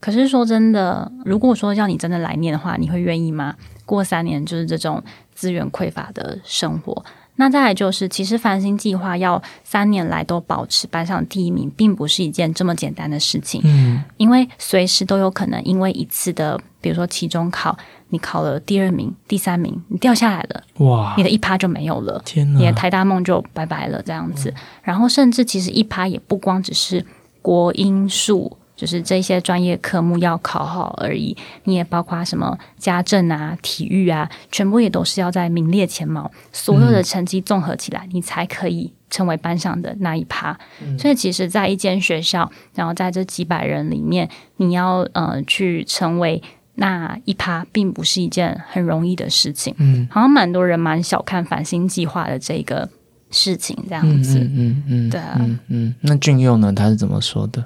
[0.00, 3.54] 可是说真的，如果说要你真的来念的话，你会愿意吗？
[3.84, 5.02] 过三年就是这种
[5.34, 7.04] 资源匮乏的生活。
[7.42, 13.60] 那再来就是，其实繁星计划要三年来都保持班上第一名，并不是一件这么简单的事情。
[13.64, 17.76] 嗯，因为随时都有可能因为一次的，比如说期中考，
[18.10, 24.54] 你考了第二名、第三名，你掉下来了，哇，你的一趴就没有了，天哪，你的台大梦就拜拜了，这样子。
[24.84, 27.04] 然后甚至其实一趴也不光只是
[27.40, 28.56] 国英数。
[28.82, 36.28] 就是这些专业科目要考好而已，你也包括什么家政啊、体育啊，全部也都是要在名列前茅。
[36.50, 40.58] 所有的成绩综合起来，你才可以成为班上的那一趴。
[40.98, 46.42] 所以，其实，在一间学校，然后在这几百人里面，你要呃去成为
[46.74, 49.72] 那一趴，并不是一件很容易的事情。
[49.78, 52.88] 嗯，好像蛮多人蛮小看繁星计划的这个
[53.30, 54.40] 事情，这样子。
[54.40, 55.94] 嗯嗯，对啊，嗯嗯。
[56.00, 56.72] 那俊佑呢？
[56.72, 57.64] 他是怎么说的？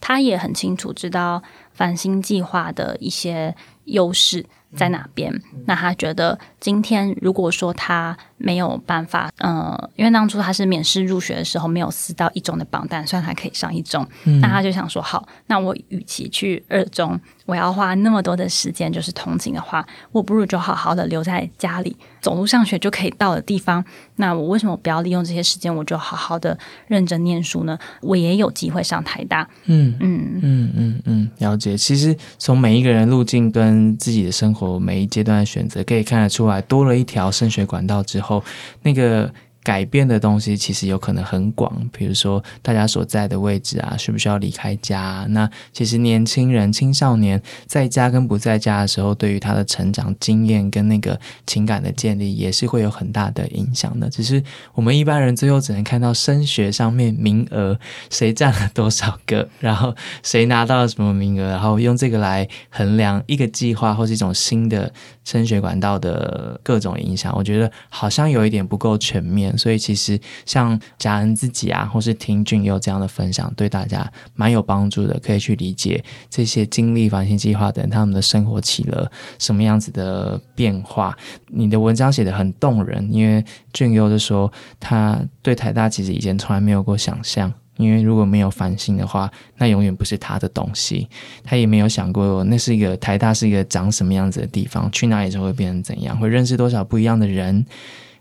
[0.00, 4.44] 他也很清楚知道繁星计划的一些优势
[4.76, 5.32] 在哪边。
[5.66, 14.06] 那他觉得今天如果说他没有办法，呃，因为当初他是免试入学的时候没有撕到一中的榜单，虽然还可以上一中，
[14.40, 17.20] 那他就想说，好，那我与其去二中。
[17.48, 23.82] 我要花那么多的时间，就是通勤的话，我不如就好好的留在家里，走路上学就可以到的地方。
[24.16, 27.78] 那我为什么不要利用这些时间，我就好好的认真念书呢？
[28.02, 29.48] 我也有机会上台大。
[29.64, 31.74] 嗯嗯嗯嗯嗯，了解。
[31.74, 38.44] 其实从每一个人路径跟自己的生活每一阶段的选择，可以看得出来，多了一条升学管道之后，后
[38.82, 39.32] 那个。
[39.64, 45.26] 改变的东西其实有可能很广，比如说大家所在的位置啊，需不需要离开家？
[45.28, 54.08] 那其实年轻人、青少年在家跟不在家的时候，对于他的成长经验跟那个情感的建立，也是会有很大的影响的。
[54.08, 64.90] 只是我们一般人最后只能看到升学上面名额谁占了多少个，然后谁拿到了什么名额，然后用这个来衡量一个计划或是一种新的
[65.28, 67.30] 升学管道的各种影响。
[67.36, 69.56] 我觉得好像有一点不够全面。
[69.58, 81.14] 所以其实像嘉恩自己啊，或是听俊佑这样的分享，对大家蛮有帮助的，可以去理解这些经历繁星计划的人，他们的生活起了什么样子的变化。
[81.48, 91.08] 你的文章写的很动人，因为俊佑就说他对台大其实以前从来没有过想象，因为如果没有繁星的话，那永远不是他的东西。
[91.42, 97.64] 他也没有想过那是一个台大是一个长什么样子的地方，去哪里就会变成怎样，会认识多少不一样的人。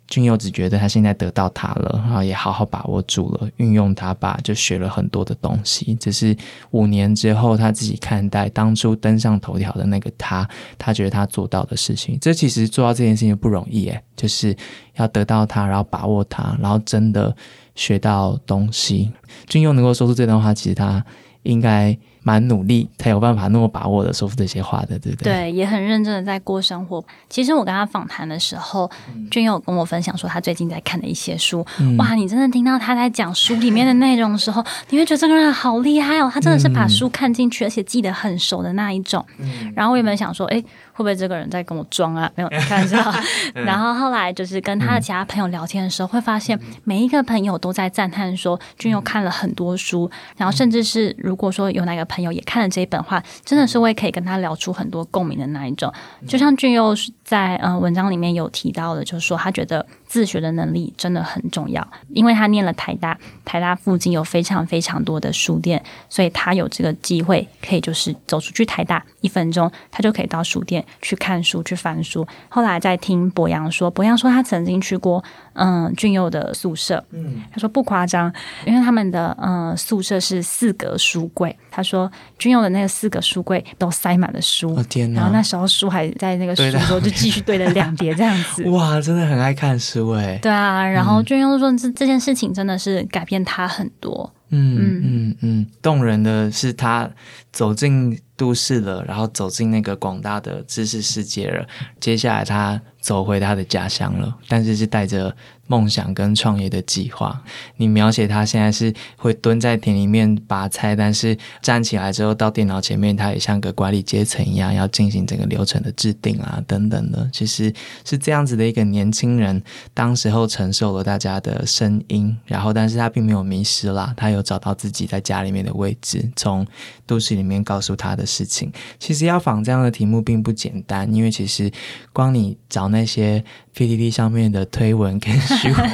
[0.07, 5.93] 俊佑只觉得他现在得到他了，然后也好好把握住了，运用他吧，就学了很多的东西。
[5.95, 6.33] 只是
[6.71, 14.55] 五年之后，他自己看待当初登上头条的那个他，他觉得他做到的事情，这其实做到这件事情不容易诶，就是
[14.95, 17.35] 要得到他，然后把握他，然后真的
[17.77, 19.13] 学到东西。
[19.47, 21.01] 俊佑能够说出这段话，其实他
[21.43, 21.97] 应该。
[22.23, 25.33] 蛮努力才有办法那么把握的说出这些话的，对不对？
[25.33, 27.01] 对，也很认真的在过生活。
[27.29, 28.91] 其实我跟他访谈的时候，
[29.31, 31.65] 俊佑跟我分享说他最近在看的一些书。
[31.97, 36.29] 哇，你真的听到他在讲书里面的内容的时候，你会觉得这个人好厉害哦！
[36.29, 39.25] 他真的是把书看进去，而且记得很熟的那一种。
[39.73, 40.61] 然后我有没有想说，哎？
[40.97, 42.27] 会不会这个人在跟我装啊？
[42.33, 43.13] 没有看到。
[43.53, 50.09] 然后后来就是跟他的其他朋友聊天的时候，会发现每一个朋友都在赞叹说，君佑看了很多书。
[50.37, 55.93] 然后甚至是如果说有哪个朋友也看了这一本话，真的是会可以跟他聊出很多共鸣的那一种。
[56.27, 59.85] 就像君佑在呃文章里面有提到的，就是说他觉得。
[60.17, 63.15] 自学的能力真的很重要，因为他念了台大，
[63.45, 72.27] 台大附近有非常非常多的书店，所以他有这个机会可以就是走出去台大一分钟，他就可以到书店去看书去翻书。
[72.49, 75.23] 后来在听博洋说，博洋说他曾经去过
[75.57, 78.31] 嗯俊佑的宿舍，嗯，他说不夸张，
[78.65, 90.11] 因为他们的嗯宿舍是四格书柜，他说俊佑的那个四个书柜都塞满了书，哦天然后那时候书还在那个书桌就继续堆了两叠这样子， 哇，真的很爱看书。
[90.11, 94.33] 哎对啊，然后俊佑说这这件事情真的是改变他很多。
[94.49, 95.01] 嗯。
[95.03, 97.09] 嗯嗯，动人的是他
[97.51, 101.65] 走进都市了，然后走进那个广大的知识世界了。
[101.99, 105.33] 接下来他走回他的家乡了，但是是带着。
[105.67, 107.41] 梦想跟创业的计划，
[107.75, 117.29] 你描写他现在是会蹲在田里面拔菜，但是站起来之后到电脑前面，他也像个管理阶层一样，要进行整个流程的制定啊等等的。
[117.33, 117.71] 其实
[118.05, 119.61] 是这样子的一个年轻人，
[119.93, 126.65] 当时候承受了大家的声音，然后但是他并没有迷失啦，他有找到自己在家里面的位置，从
[127.05, 128.71] 都市里面告诉他的事情。
[128.99, 131.69] 其实要仿这样的题目并不简单，因为其实
[132.13, 133.43] 光你找那些
[133.73, 135.37] PPT 上面的推文跟。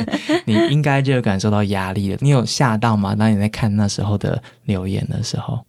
[0.45, 2.17] 你应该就有感受到压力了。
[2.21, 3.15] 你有吓到吗？
[3.15, 5.65] 当你在看那时候的留言的时候，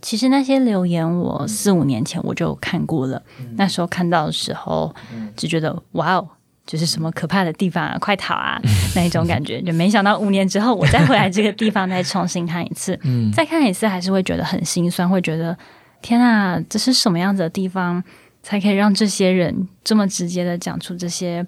[0.00, 3.22] 其实那些留言我四五年前我就看过了。
[3.56, 4.94] 那时候看到的时候，
[5.36, 6.28] 就觉得哇哦，
[6.66, 8.60] 就是什么可怕的地方啊，快逃啊
[8.96, 9.62] 那一种感觉。
[9.62, 12.98] 就没想到五年之后，我再回来这个地方再重新看一次，
[13.32, 15.56] 再看一次还是会觉得很心酸，会觉得
[16.00, 18.02] 天啊，这是什么样子的地方，
[18.42, 21.46] 才可以让这些人这么直接的讲出这些。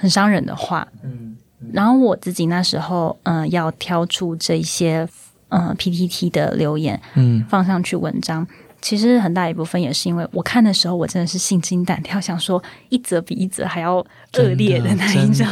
[0.00, 1.36] 很伤人的话，嗯，
[1.72, 5.08] 然后我自己那时候，嗯，要挑出这些，
[5.48, 8.46] 嗯，PPT 的留言，嗯，放上去文章。
[8.80, 15.46] 其实很大一部分也是因为我看的时候，我真的是心惊胆跳，想说一则比一则还要恶劣的那一种。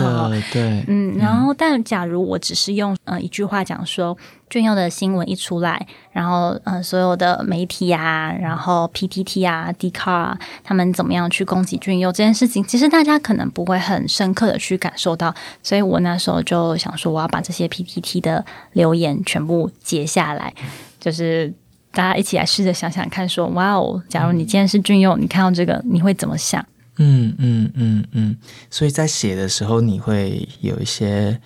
[0.52, 4.16] 对， 嗯，然后但假如我只是用呃一句话讲说，
[4.48, 15.34] 俊佑的新闻一出来，然后呃所有的媒体啊，然后 PTT 啊、d c a r 啊，他们怎么样去攻击俊佑这件事情，其实大家可能不会很深刻的去感受到。
[15.64, 20.54] 所以我那时候就想说，我要把这些 PTT 的留言全部截下来，
[21.00, 21.52] 就是。
[21.96, 26.62] 大家一起来试着想想看，说哇哦，假如你今天是俊佑，你看到这个，你会怎么想？
[26.98, 28.36] 嗯嗯嗯嗯。
[28.70, 31.40] 所以在写的时候，你会有一些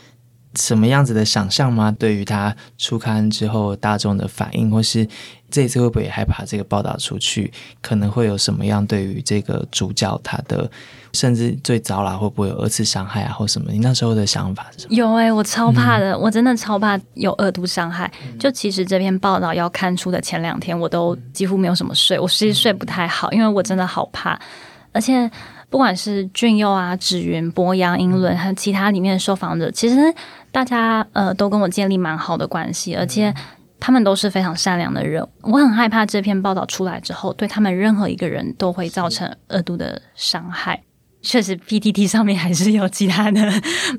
[0.54, 1.94] 什么样子的想象吗？
[1.98, 5.06] 对于他出刊之后大众的反应，或是
[5.50, 10.70] 这次会不会也害怕这个报道出去，可能会有什么样对于这个主角他的？
[11.12, 13.72] 甚至最糟啦，会不会有二次伤害啊，或什么？
[13.72, 14.94] 你那时候的想法是什么？
[14.94, 18.08] 有哎，我超怕的，我真的超怕有二度伤害。
[18.38, 24.40] 就其实这篇报道要刊出的前两天，我都几乎没有什么睡，我其实睡不太好，因为我真的好怕。
[24.92, 25.28] 而且
[25.70, 29.96] 不管是俊佑啊、芷云、博洋、英伦，还有其他里面的受访者，其实
[30.50, 33.32] 大家呃都跟我建立蛮好的关系，而且
[33.78, 35.26] 他们都是非常善良的人。
[35.42, 40.82] 我很害怕这篇报道出来之后，对他们任何一个人都会造成恶毒的伤害。
[41.22, 43.40] 确实，PTT 上面还是有其他的，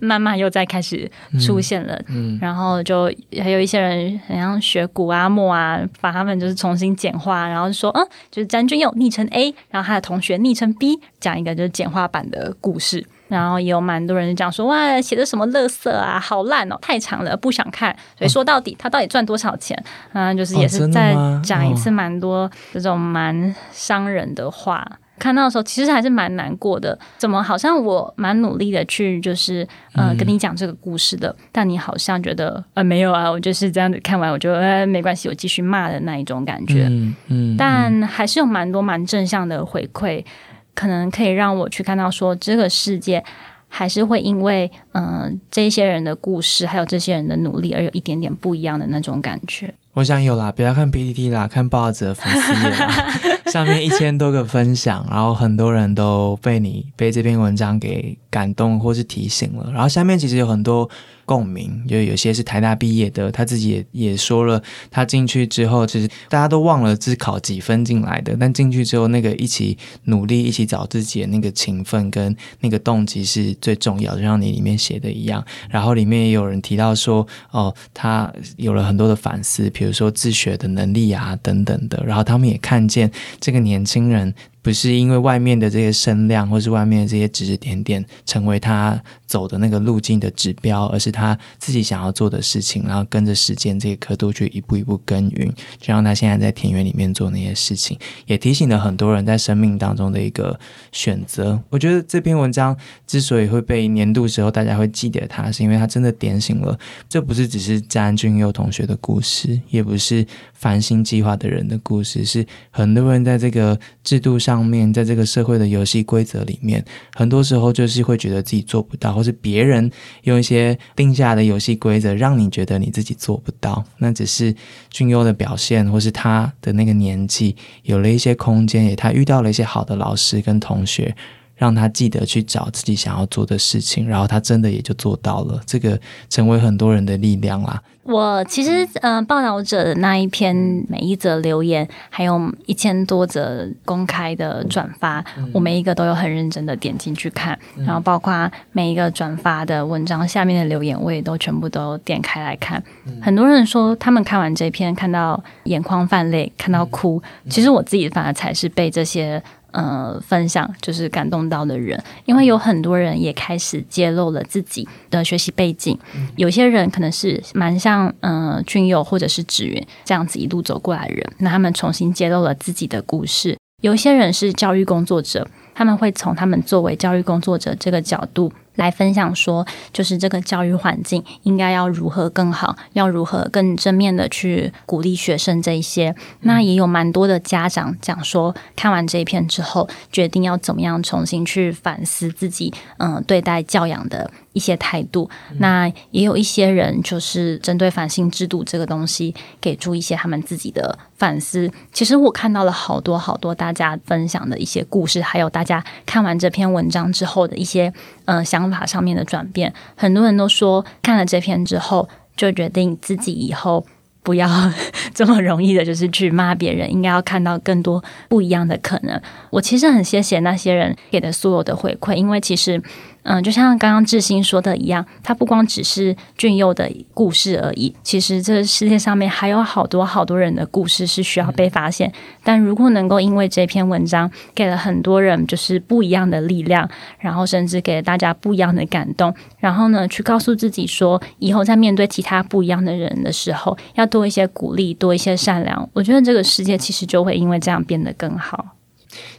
[0.02, 1.10] 慢慢又在开始
[1.40, 2.00] 出现了。
[2.10, 3.12] 嗯，然后就
[3.42, 13.06] 还有一些人，好像学古阿莫啊，把他们就是重新简化，然后说，嗯，就是詹君佑昵称 A，然后他的同学昵称 B，讲一个就是简化版的故事。
[13.28, 17.96] 然后也有蛮多人讲说，哇，写的什么乐色啊，好烂哦，太长了，不想看。
[18.18, 19.82] 所以说到底，他到底赚多少钱？
[20.12, 24.86] 嗯，就是也是在讲一次蛮多这种蛮伤人的话。
[25.22, 26.98] 看到的时候，其实还是蛮难过的。
[27.20, 36.88] 怎么好像我蛮努力的去，就是呃跟你讲这个故事的，但你好像觉得呃没有啊，我就是这样子看完，我就呃没关系，我继续骂的那一种感觉。
[36.90, 37.56] 嗯嗯。
[37.56, 40.26] 但还是有蛮多蛮正向的回馈，
[40.74, 43.24] 可能可以让我去看到说这个世界
[43.68, 49.72] 还是会因为嗯这些人的故事，还有这些人的努力而有一点点不一样的那种感觉。
[49.94, 53.14] 我想有啦，不要看 PPT 啦，看报纸的粉丝页啦，
[53.52, 59.70] 上面一千多个分享，然后很多人都被你被这篇文章给感动或是提醒了。
[59.74, 60.90] 然后下面其实有很多。
[61.32, 75.42] 共鸣，就有些是台大毕业的，他自己也也说了，他进去之后，其实大家都忘了是考几分进来的，但进去之后，那个一起努力、一起找自己的那个勤奋跟那个动机是最重要，就像你里面写的一样。
[75.70, 82.04] 然后里面也有人提到说，哦，他有了很多的反思，比如说自学的能力啊等等的。
[82.06, 83.10] 然后他们也看见
[83.40, 84.36] 这个年轻人。
[84.62, 97.98] 不是因为外面的这些声量，或是外面的这些指指点点，成为他走的那个路径的指标，而是他自己想要做的事情，然后跟着时间这个刻度去一步一步耕耘，就像他现在在田园里面做那些事情，
[98.28, 100.60] 也提醒了很多人在生命当中的一个
[100.92, 101.60] 选择。
[101.70, 106.78] 我觉得这篇文章之所以会被年度时候大家会记得他，是因为他真的点醒了，
[107.10, 114.51] 这不是只是詹俊佑同学的故事，也不是繁星计划的人的故事，是很多人在这个制度上。
[114.52, 116.84] 上面在这个社会的游戏规则里面，
[117.16, 119.90] 很多时候就是会觉得自己做不到，或是别人
[120.24, 123.82] 用一些定下的游戏规则让你觉得你自己做不到。
[124.00, 124.54] 那只是
[124.90, 131.16] 俊优的表现，或是他的那个年纪有了一些空间，也他遇到了一些好的老师跟同学，
[131.62, 135.62] 让他记得去找自己想要做的事情，然后他真的也就做到了。
[135.68, 137.80] 这个成为很多人的力量啦。
[138.02, 140.56] 我其实，嗯，报道者的那一篇
[140.90, 152.84] 每一则留言，还有一千多则公开的转发，我每一个都有很认真的点进去看，然后包括每一个转发的文章下面的留言，我也都全部都点开来看。
[153.22, 157.22] 很多人说他们看完这篇，看到眼眶泛泪，看到哭。
[157.48, 159.42] 其实我自己反而才是被这些。
[159.72, 165.98] 呃，分享就是感动到的人，因为有很多人也开始揭露了自己的学习背景。
[166.36, 173.58] 有些人可能是蛮像呃俊佑或者是芷云这样子一路走过来的人，那他们重新揭露了自己的故事。
[173.82, 178.52] 有些人是教育工作者，他们会从他们作为教育工作者这个角度。
[178.76, 186.16] 来分享说，就是这个教育环境应该要如何更好，要如何更正面的去鼓励学生这一些。
[186.42, 194.32] 那也有蛮多的家长讲说，看完这一篇之后，决定要怎么样重新去反思自己，嗯，对待教养的。
[194.54, 195.30] 一些态度，
[195.60, 201.72] 那也有一些人就是针对反性制度这个东西，给出一些他们自己的反思。
[201.94, 207.94] 其实我看到了好多好多大家分享的一些故事，还有大家看完这篇文章之后的一些
[208.26, 209.74] 呃想法上面的转变。
[209.96, 213.86] 很多人都说看了这篇之后，就决定自己以后
[214.22, 214.50] 不要
[215.16, 219.22] 这么容易的，就是去骂别人，应该要看到更多不一样的可能。
[219.50, 222.82] 我其实很谢谢那些人给的所有的回馈，因为其实。
[223.24, 227.94] 嗯，就像刚刚志新说的一样，它不光只是俊佑的故事而已。
[228.02, 232.12] 其实这世界上面还有好多好多人的故事是需要被发现。
[232.44, 245.88] 但如果能够因为这篇文章给了很多人就是不一样的力量，然后甚至给了大家不一样的感动，然后呢，去告诉自己说，以后在面对其他不一样的人的时候，要多一些鼓励，多一些善良。
[245.94, 248.66] 我觉得这个世界其实就会因为这样变得更好。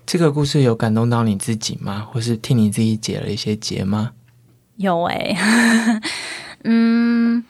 [0.05, 2.07] 这个故事有感动到你自己吗？
[2.11, 4.12] 或是替你自己解了一些结吗？
[4.77, 5.37] 有诶，
[6.64, 7.45] 嗯，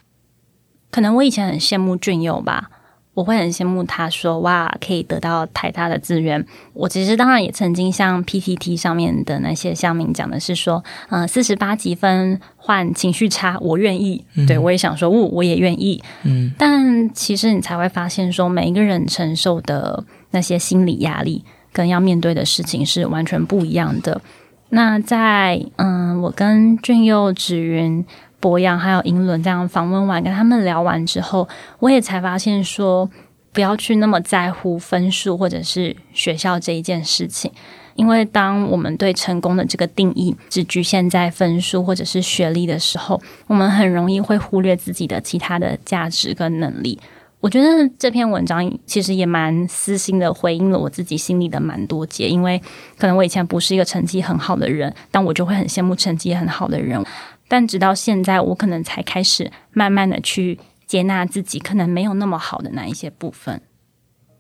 [0.91, 2.71] 可能我以前很羡慕俊佑吧，
[3.15, 6.45] 我会很羡慕他说哇，可以得到台大的资源。
[6.75, 14.25] 我其实当然也曾经像 PTT 上面的那些乡民讲的是说，嗯，四十八积分换情绪差，我愿意。
[14.47, 16.03] 对我也想说，我我也愿意。
[16.25, 21.45] 嗯，但其实你才会发现，说每一个人承受的那些心理压力。
[21.73, 24.21] 跟要面对的事情是完全不一样的。
[24.69, 28.05] 那在嗯，我跟俊佑、芷云、
[28.41, 31.49] 博洋还有英伦这样访问完，跟他们聊完之后，
[31.79, 33.11] 我也才发现说，
[33.53, 37.53] 不要去那么在乎分数或者是学校这一件事情，
[37.97, 46.99] 因为当我们对成功的这个定义只局限在分数或者是学历的时候，我们很容易会忽略自己的其他的价值跟能力。
[47.43, 52.29] 我觉得这篇文章其实也蛮私心的，回应了我自己心里的蛮多结。
[52.29, 52.63] 因为
[52.97, 57.05] 可能我以前不是一个成绩很好的人，但我就会很羡慕成绩很好的人。
[57.49, 63.61] 但直到现在，我可能才开始慢慢的去接纳自己可能没有那么好的那一些部分。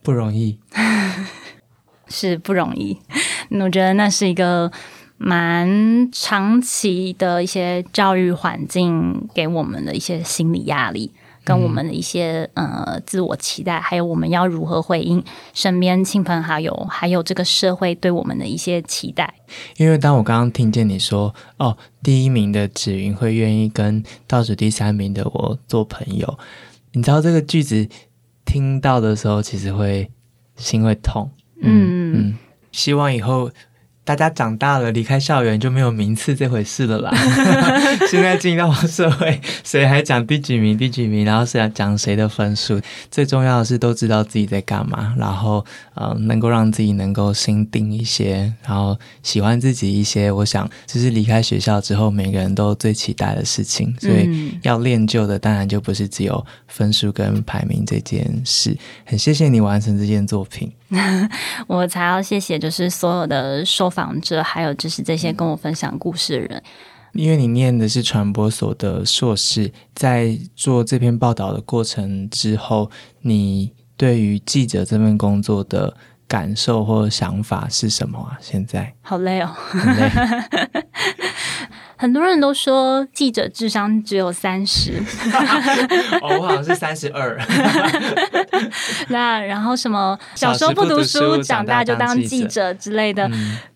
[0.04, 0.60] 不容易，
[2.06, 2.98] 是不容易。
[3.50, 4.70] 我觉得那是一个
[5.18, 11.12] 蛮长期的一些教育环境给我们的一些心理压力。
[11.44, 15.22] 跟我们的一些呃自我期待，还有我们要如何回应
[15.52, 19.34] 身边亲朋好友，还有这个社会对我们的一些期待。
[19.76, 26.38] 因为当我刚刚听见你说哦，第一名的紫云会愿意跟倒数第三名的我做朋友，
[26.92, 27.88] 你知道这个句子
[28.44, 30.10] 听到的时候，其实会
[30.56, 31.30] 心会痛。
[31.60, 32.38] 嗯嗯，
[32.72, 33.50] 希望以后
[34.04, 37.12] 大家长大了，离开校园就没有名次这回事了啦。
[38.10, 42.80] 现在进到社会，谁还讲第几名、第几名，然后是要讲谁的分数？
[43.10, 50.32] 最重要的是都知道自己在干嘛，然后呃，能够让自己能够心定一些，然后喜欢自己一些。
[50.32, 53.94] 我想，这是离开学校之后每个人都最期待的事情。
[54.00, 58.76] 所以要练就的，当然就不是只有分数跟排名这件事。
[59.04, 60.72] 很谢谢你完成这件作品。
[61.66, 66.62] 我才要谢谢，就是所有的受访者，还有就是这些跟我分享故事的人。
[67.12, 72.90] 因为你念的是传播所的硕士，在做这篇报道的过程之后，
[73.20, 75.94] 你对于记者这份工作的
[76.26, 78.38] 感受或想法是什么啊？
[78.40, 80.10] 现在好累哦，很累。
[81.98, 84.94] 很多人都说记者智商只有三十，
[86.20, 87.38] 哦，我好像是三十二。
[89.08, 93.30] 那然后什么小时候不读书，长大就当记者之类的。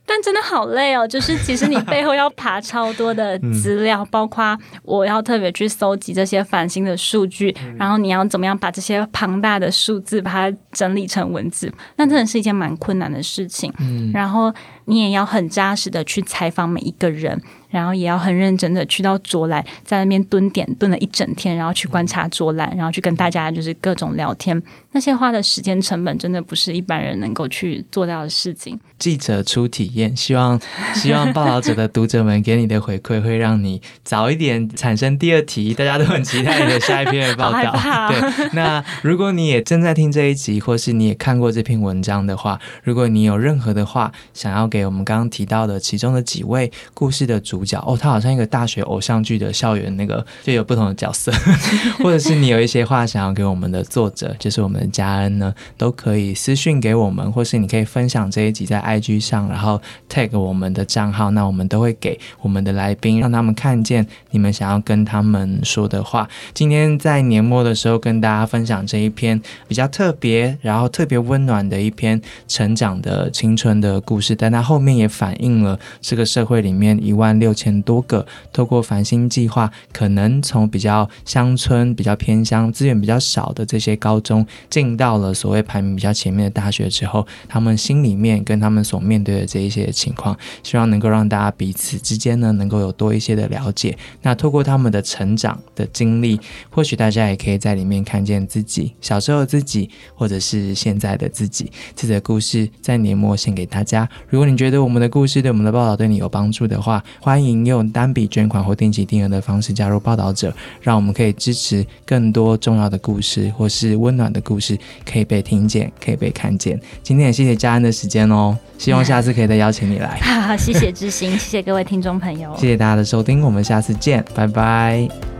[0.06, 13.72] 但真的好累哦，就是其实你背后要爬超多的 资料，包括我要特别去搜集这些繁星的数据，然后你要怎么样把这些庞大的数字把它整理成文字，那真的是一件蛮困难的事情。
[13.78, 14.52] 嗯，然后
[14.84, 17.40] 你也要很扎实的去采访每一个人，
[17.70, 24.60] 然后也要很认真的去到卓兰，在那边蹲点蹲了一整天，然后去观察卓兰，然后去跟大家就是各种聊天，
[24.92, 28.78] 那些花的时间成本真的不是一般人能够去做到的事情。
[28.98, 30.16] 记者出体验。
[30.16, 30.58] 希望
[30.94, 37.72] 希望报道者的读者们给你的回馈会让你早一点产生第二题，大家都很期待你的下一篇的报道。
[38.08, 51.30] 对，那如果你也正在听这一集，或是你也看过这篇文章的话，如果你有任何的话想要给我们刚刚提到的其中的几位故事的主角，哦，他好像一个大学偶像剧的校园那个就有不同的角色，
[52.02, 59.82] 或者是你有一些话想要给我们的作者，就是我们的佳恩呢，都可以私讯给我们，或是你可以分享这一集在 IG 上，然后。
[60.08, 66.28] tag 我们的账号，那我们都会给我们的来宾，让他们看见你们想要跟他们说的话。
[66.54, 89.86] 今天在年末的时候，跟大家分享这一篇比较特别，然后特别温暖的一篇成长的青春的故事，但它后面也反映了这个社会里面一万六六千多个透过繁星计划，可能从比较乡村、比较偏乡、资源比较少的这些高中，进到了所谓排名比较前面的大学之后，他们心里面跟他们所面对的这一些。
[89.92, 93.96] 情况，希望能够让大家彼此之间呢，能够有多一些的了解。
[94.22, 96.38] 那透过他们的成长的经历，
[96.70, 101.70] 或许大家也可以在里面看见自己小时候自己，或者是现在的自己。
[101.94, 104.08] 这则故事在年末献给大家。
[104.28, 116.80] 如果你觉得我们的故事对我们的报道对你有帮助的话，欢迎用单笔捐款或定期定额的方式加入报道者，让我们可以支持更多重要的故事或是温暖的故事可以被听见，可以被看见。
[117.04, 119.76] 今天也谢谢嘉恩的时间哦，希望下次可以再邀请。
[119.76, 120.18] 请你来，
[120.56, 125.35] 谢谢知心，谢谢各位听众朋友，谢谢大家的收听，我们下次见，拜拜。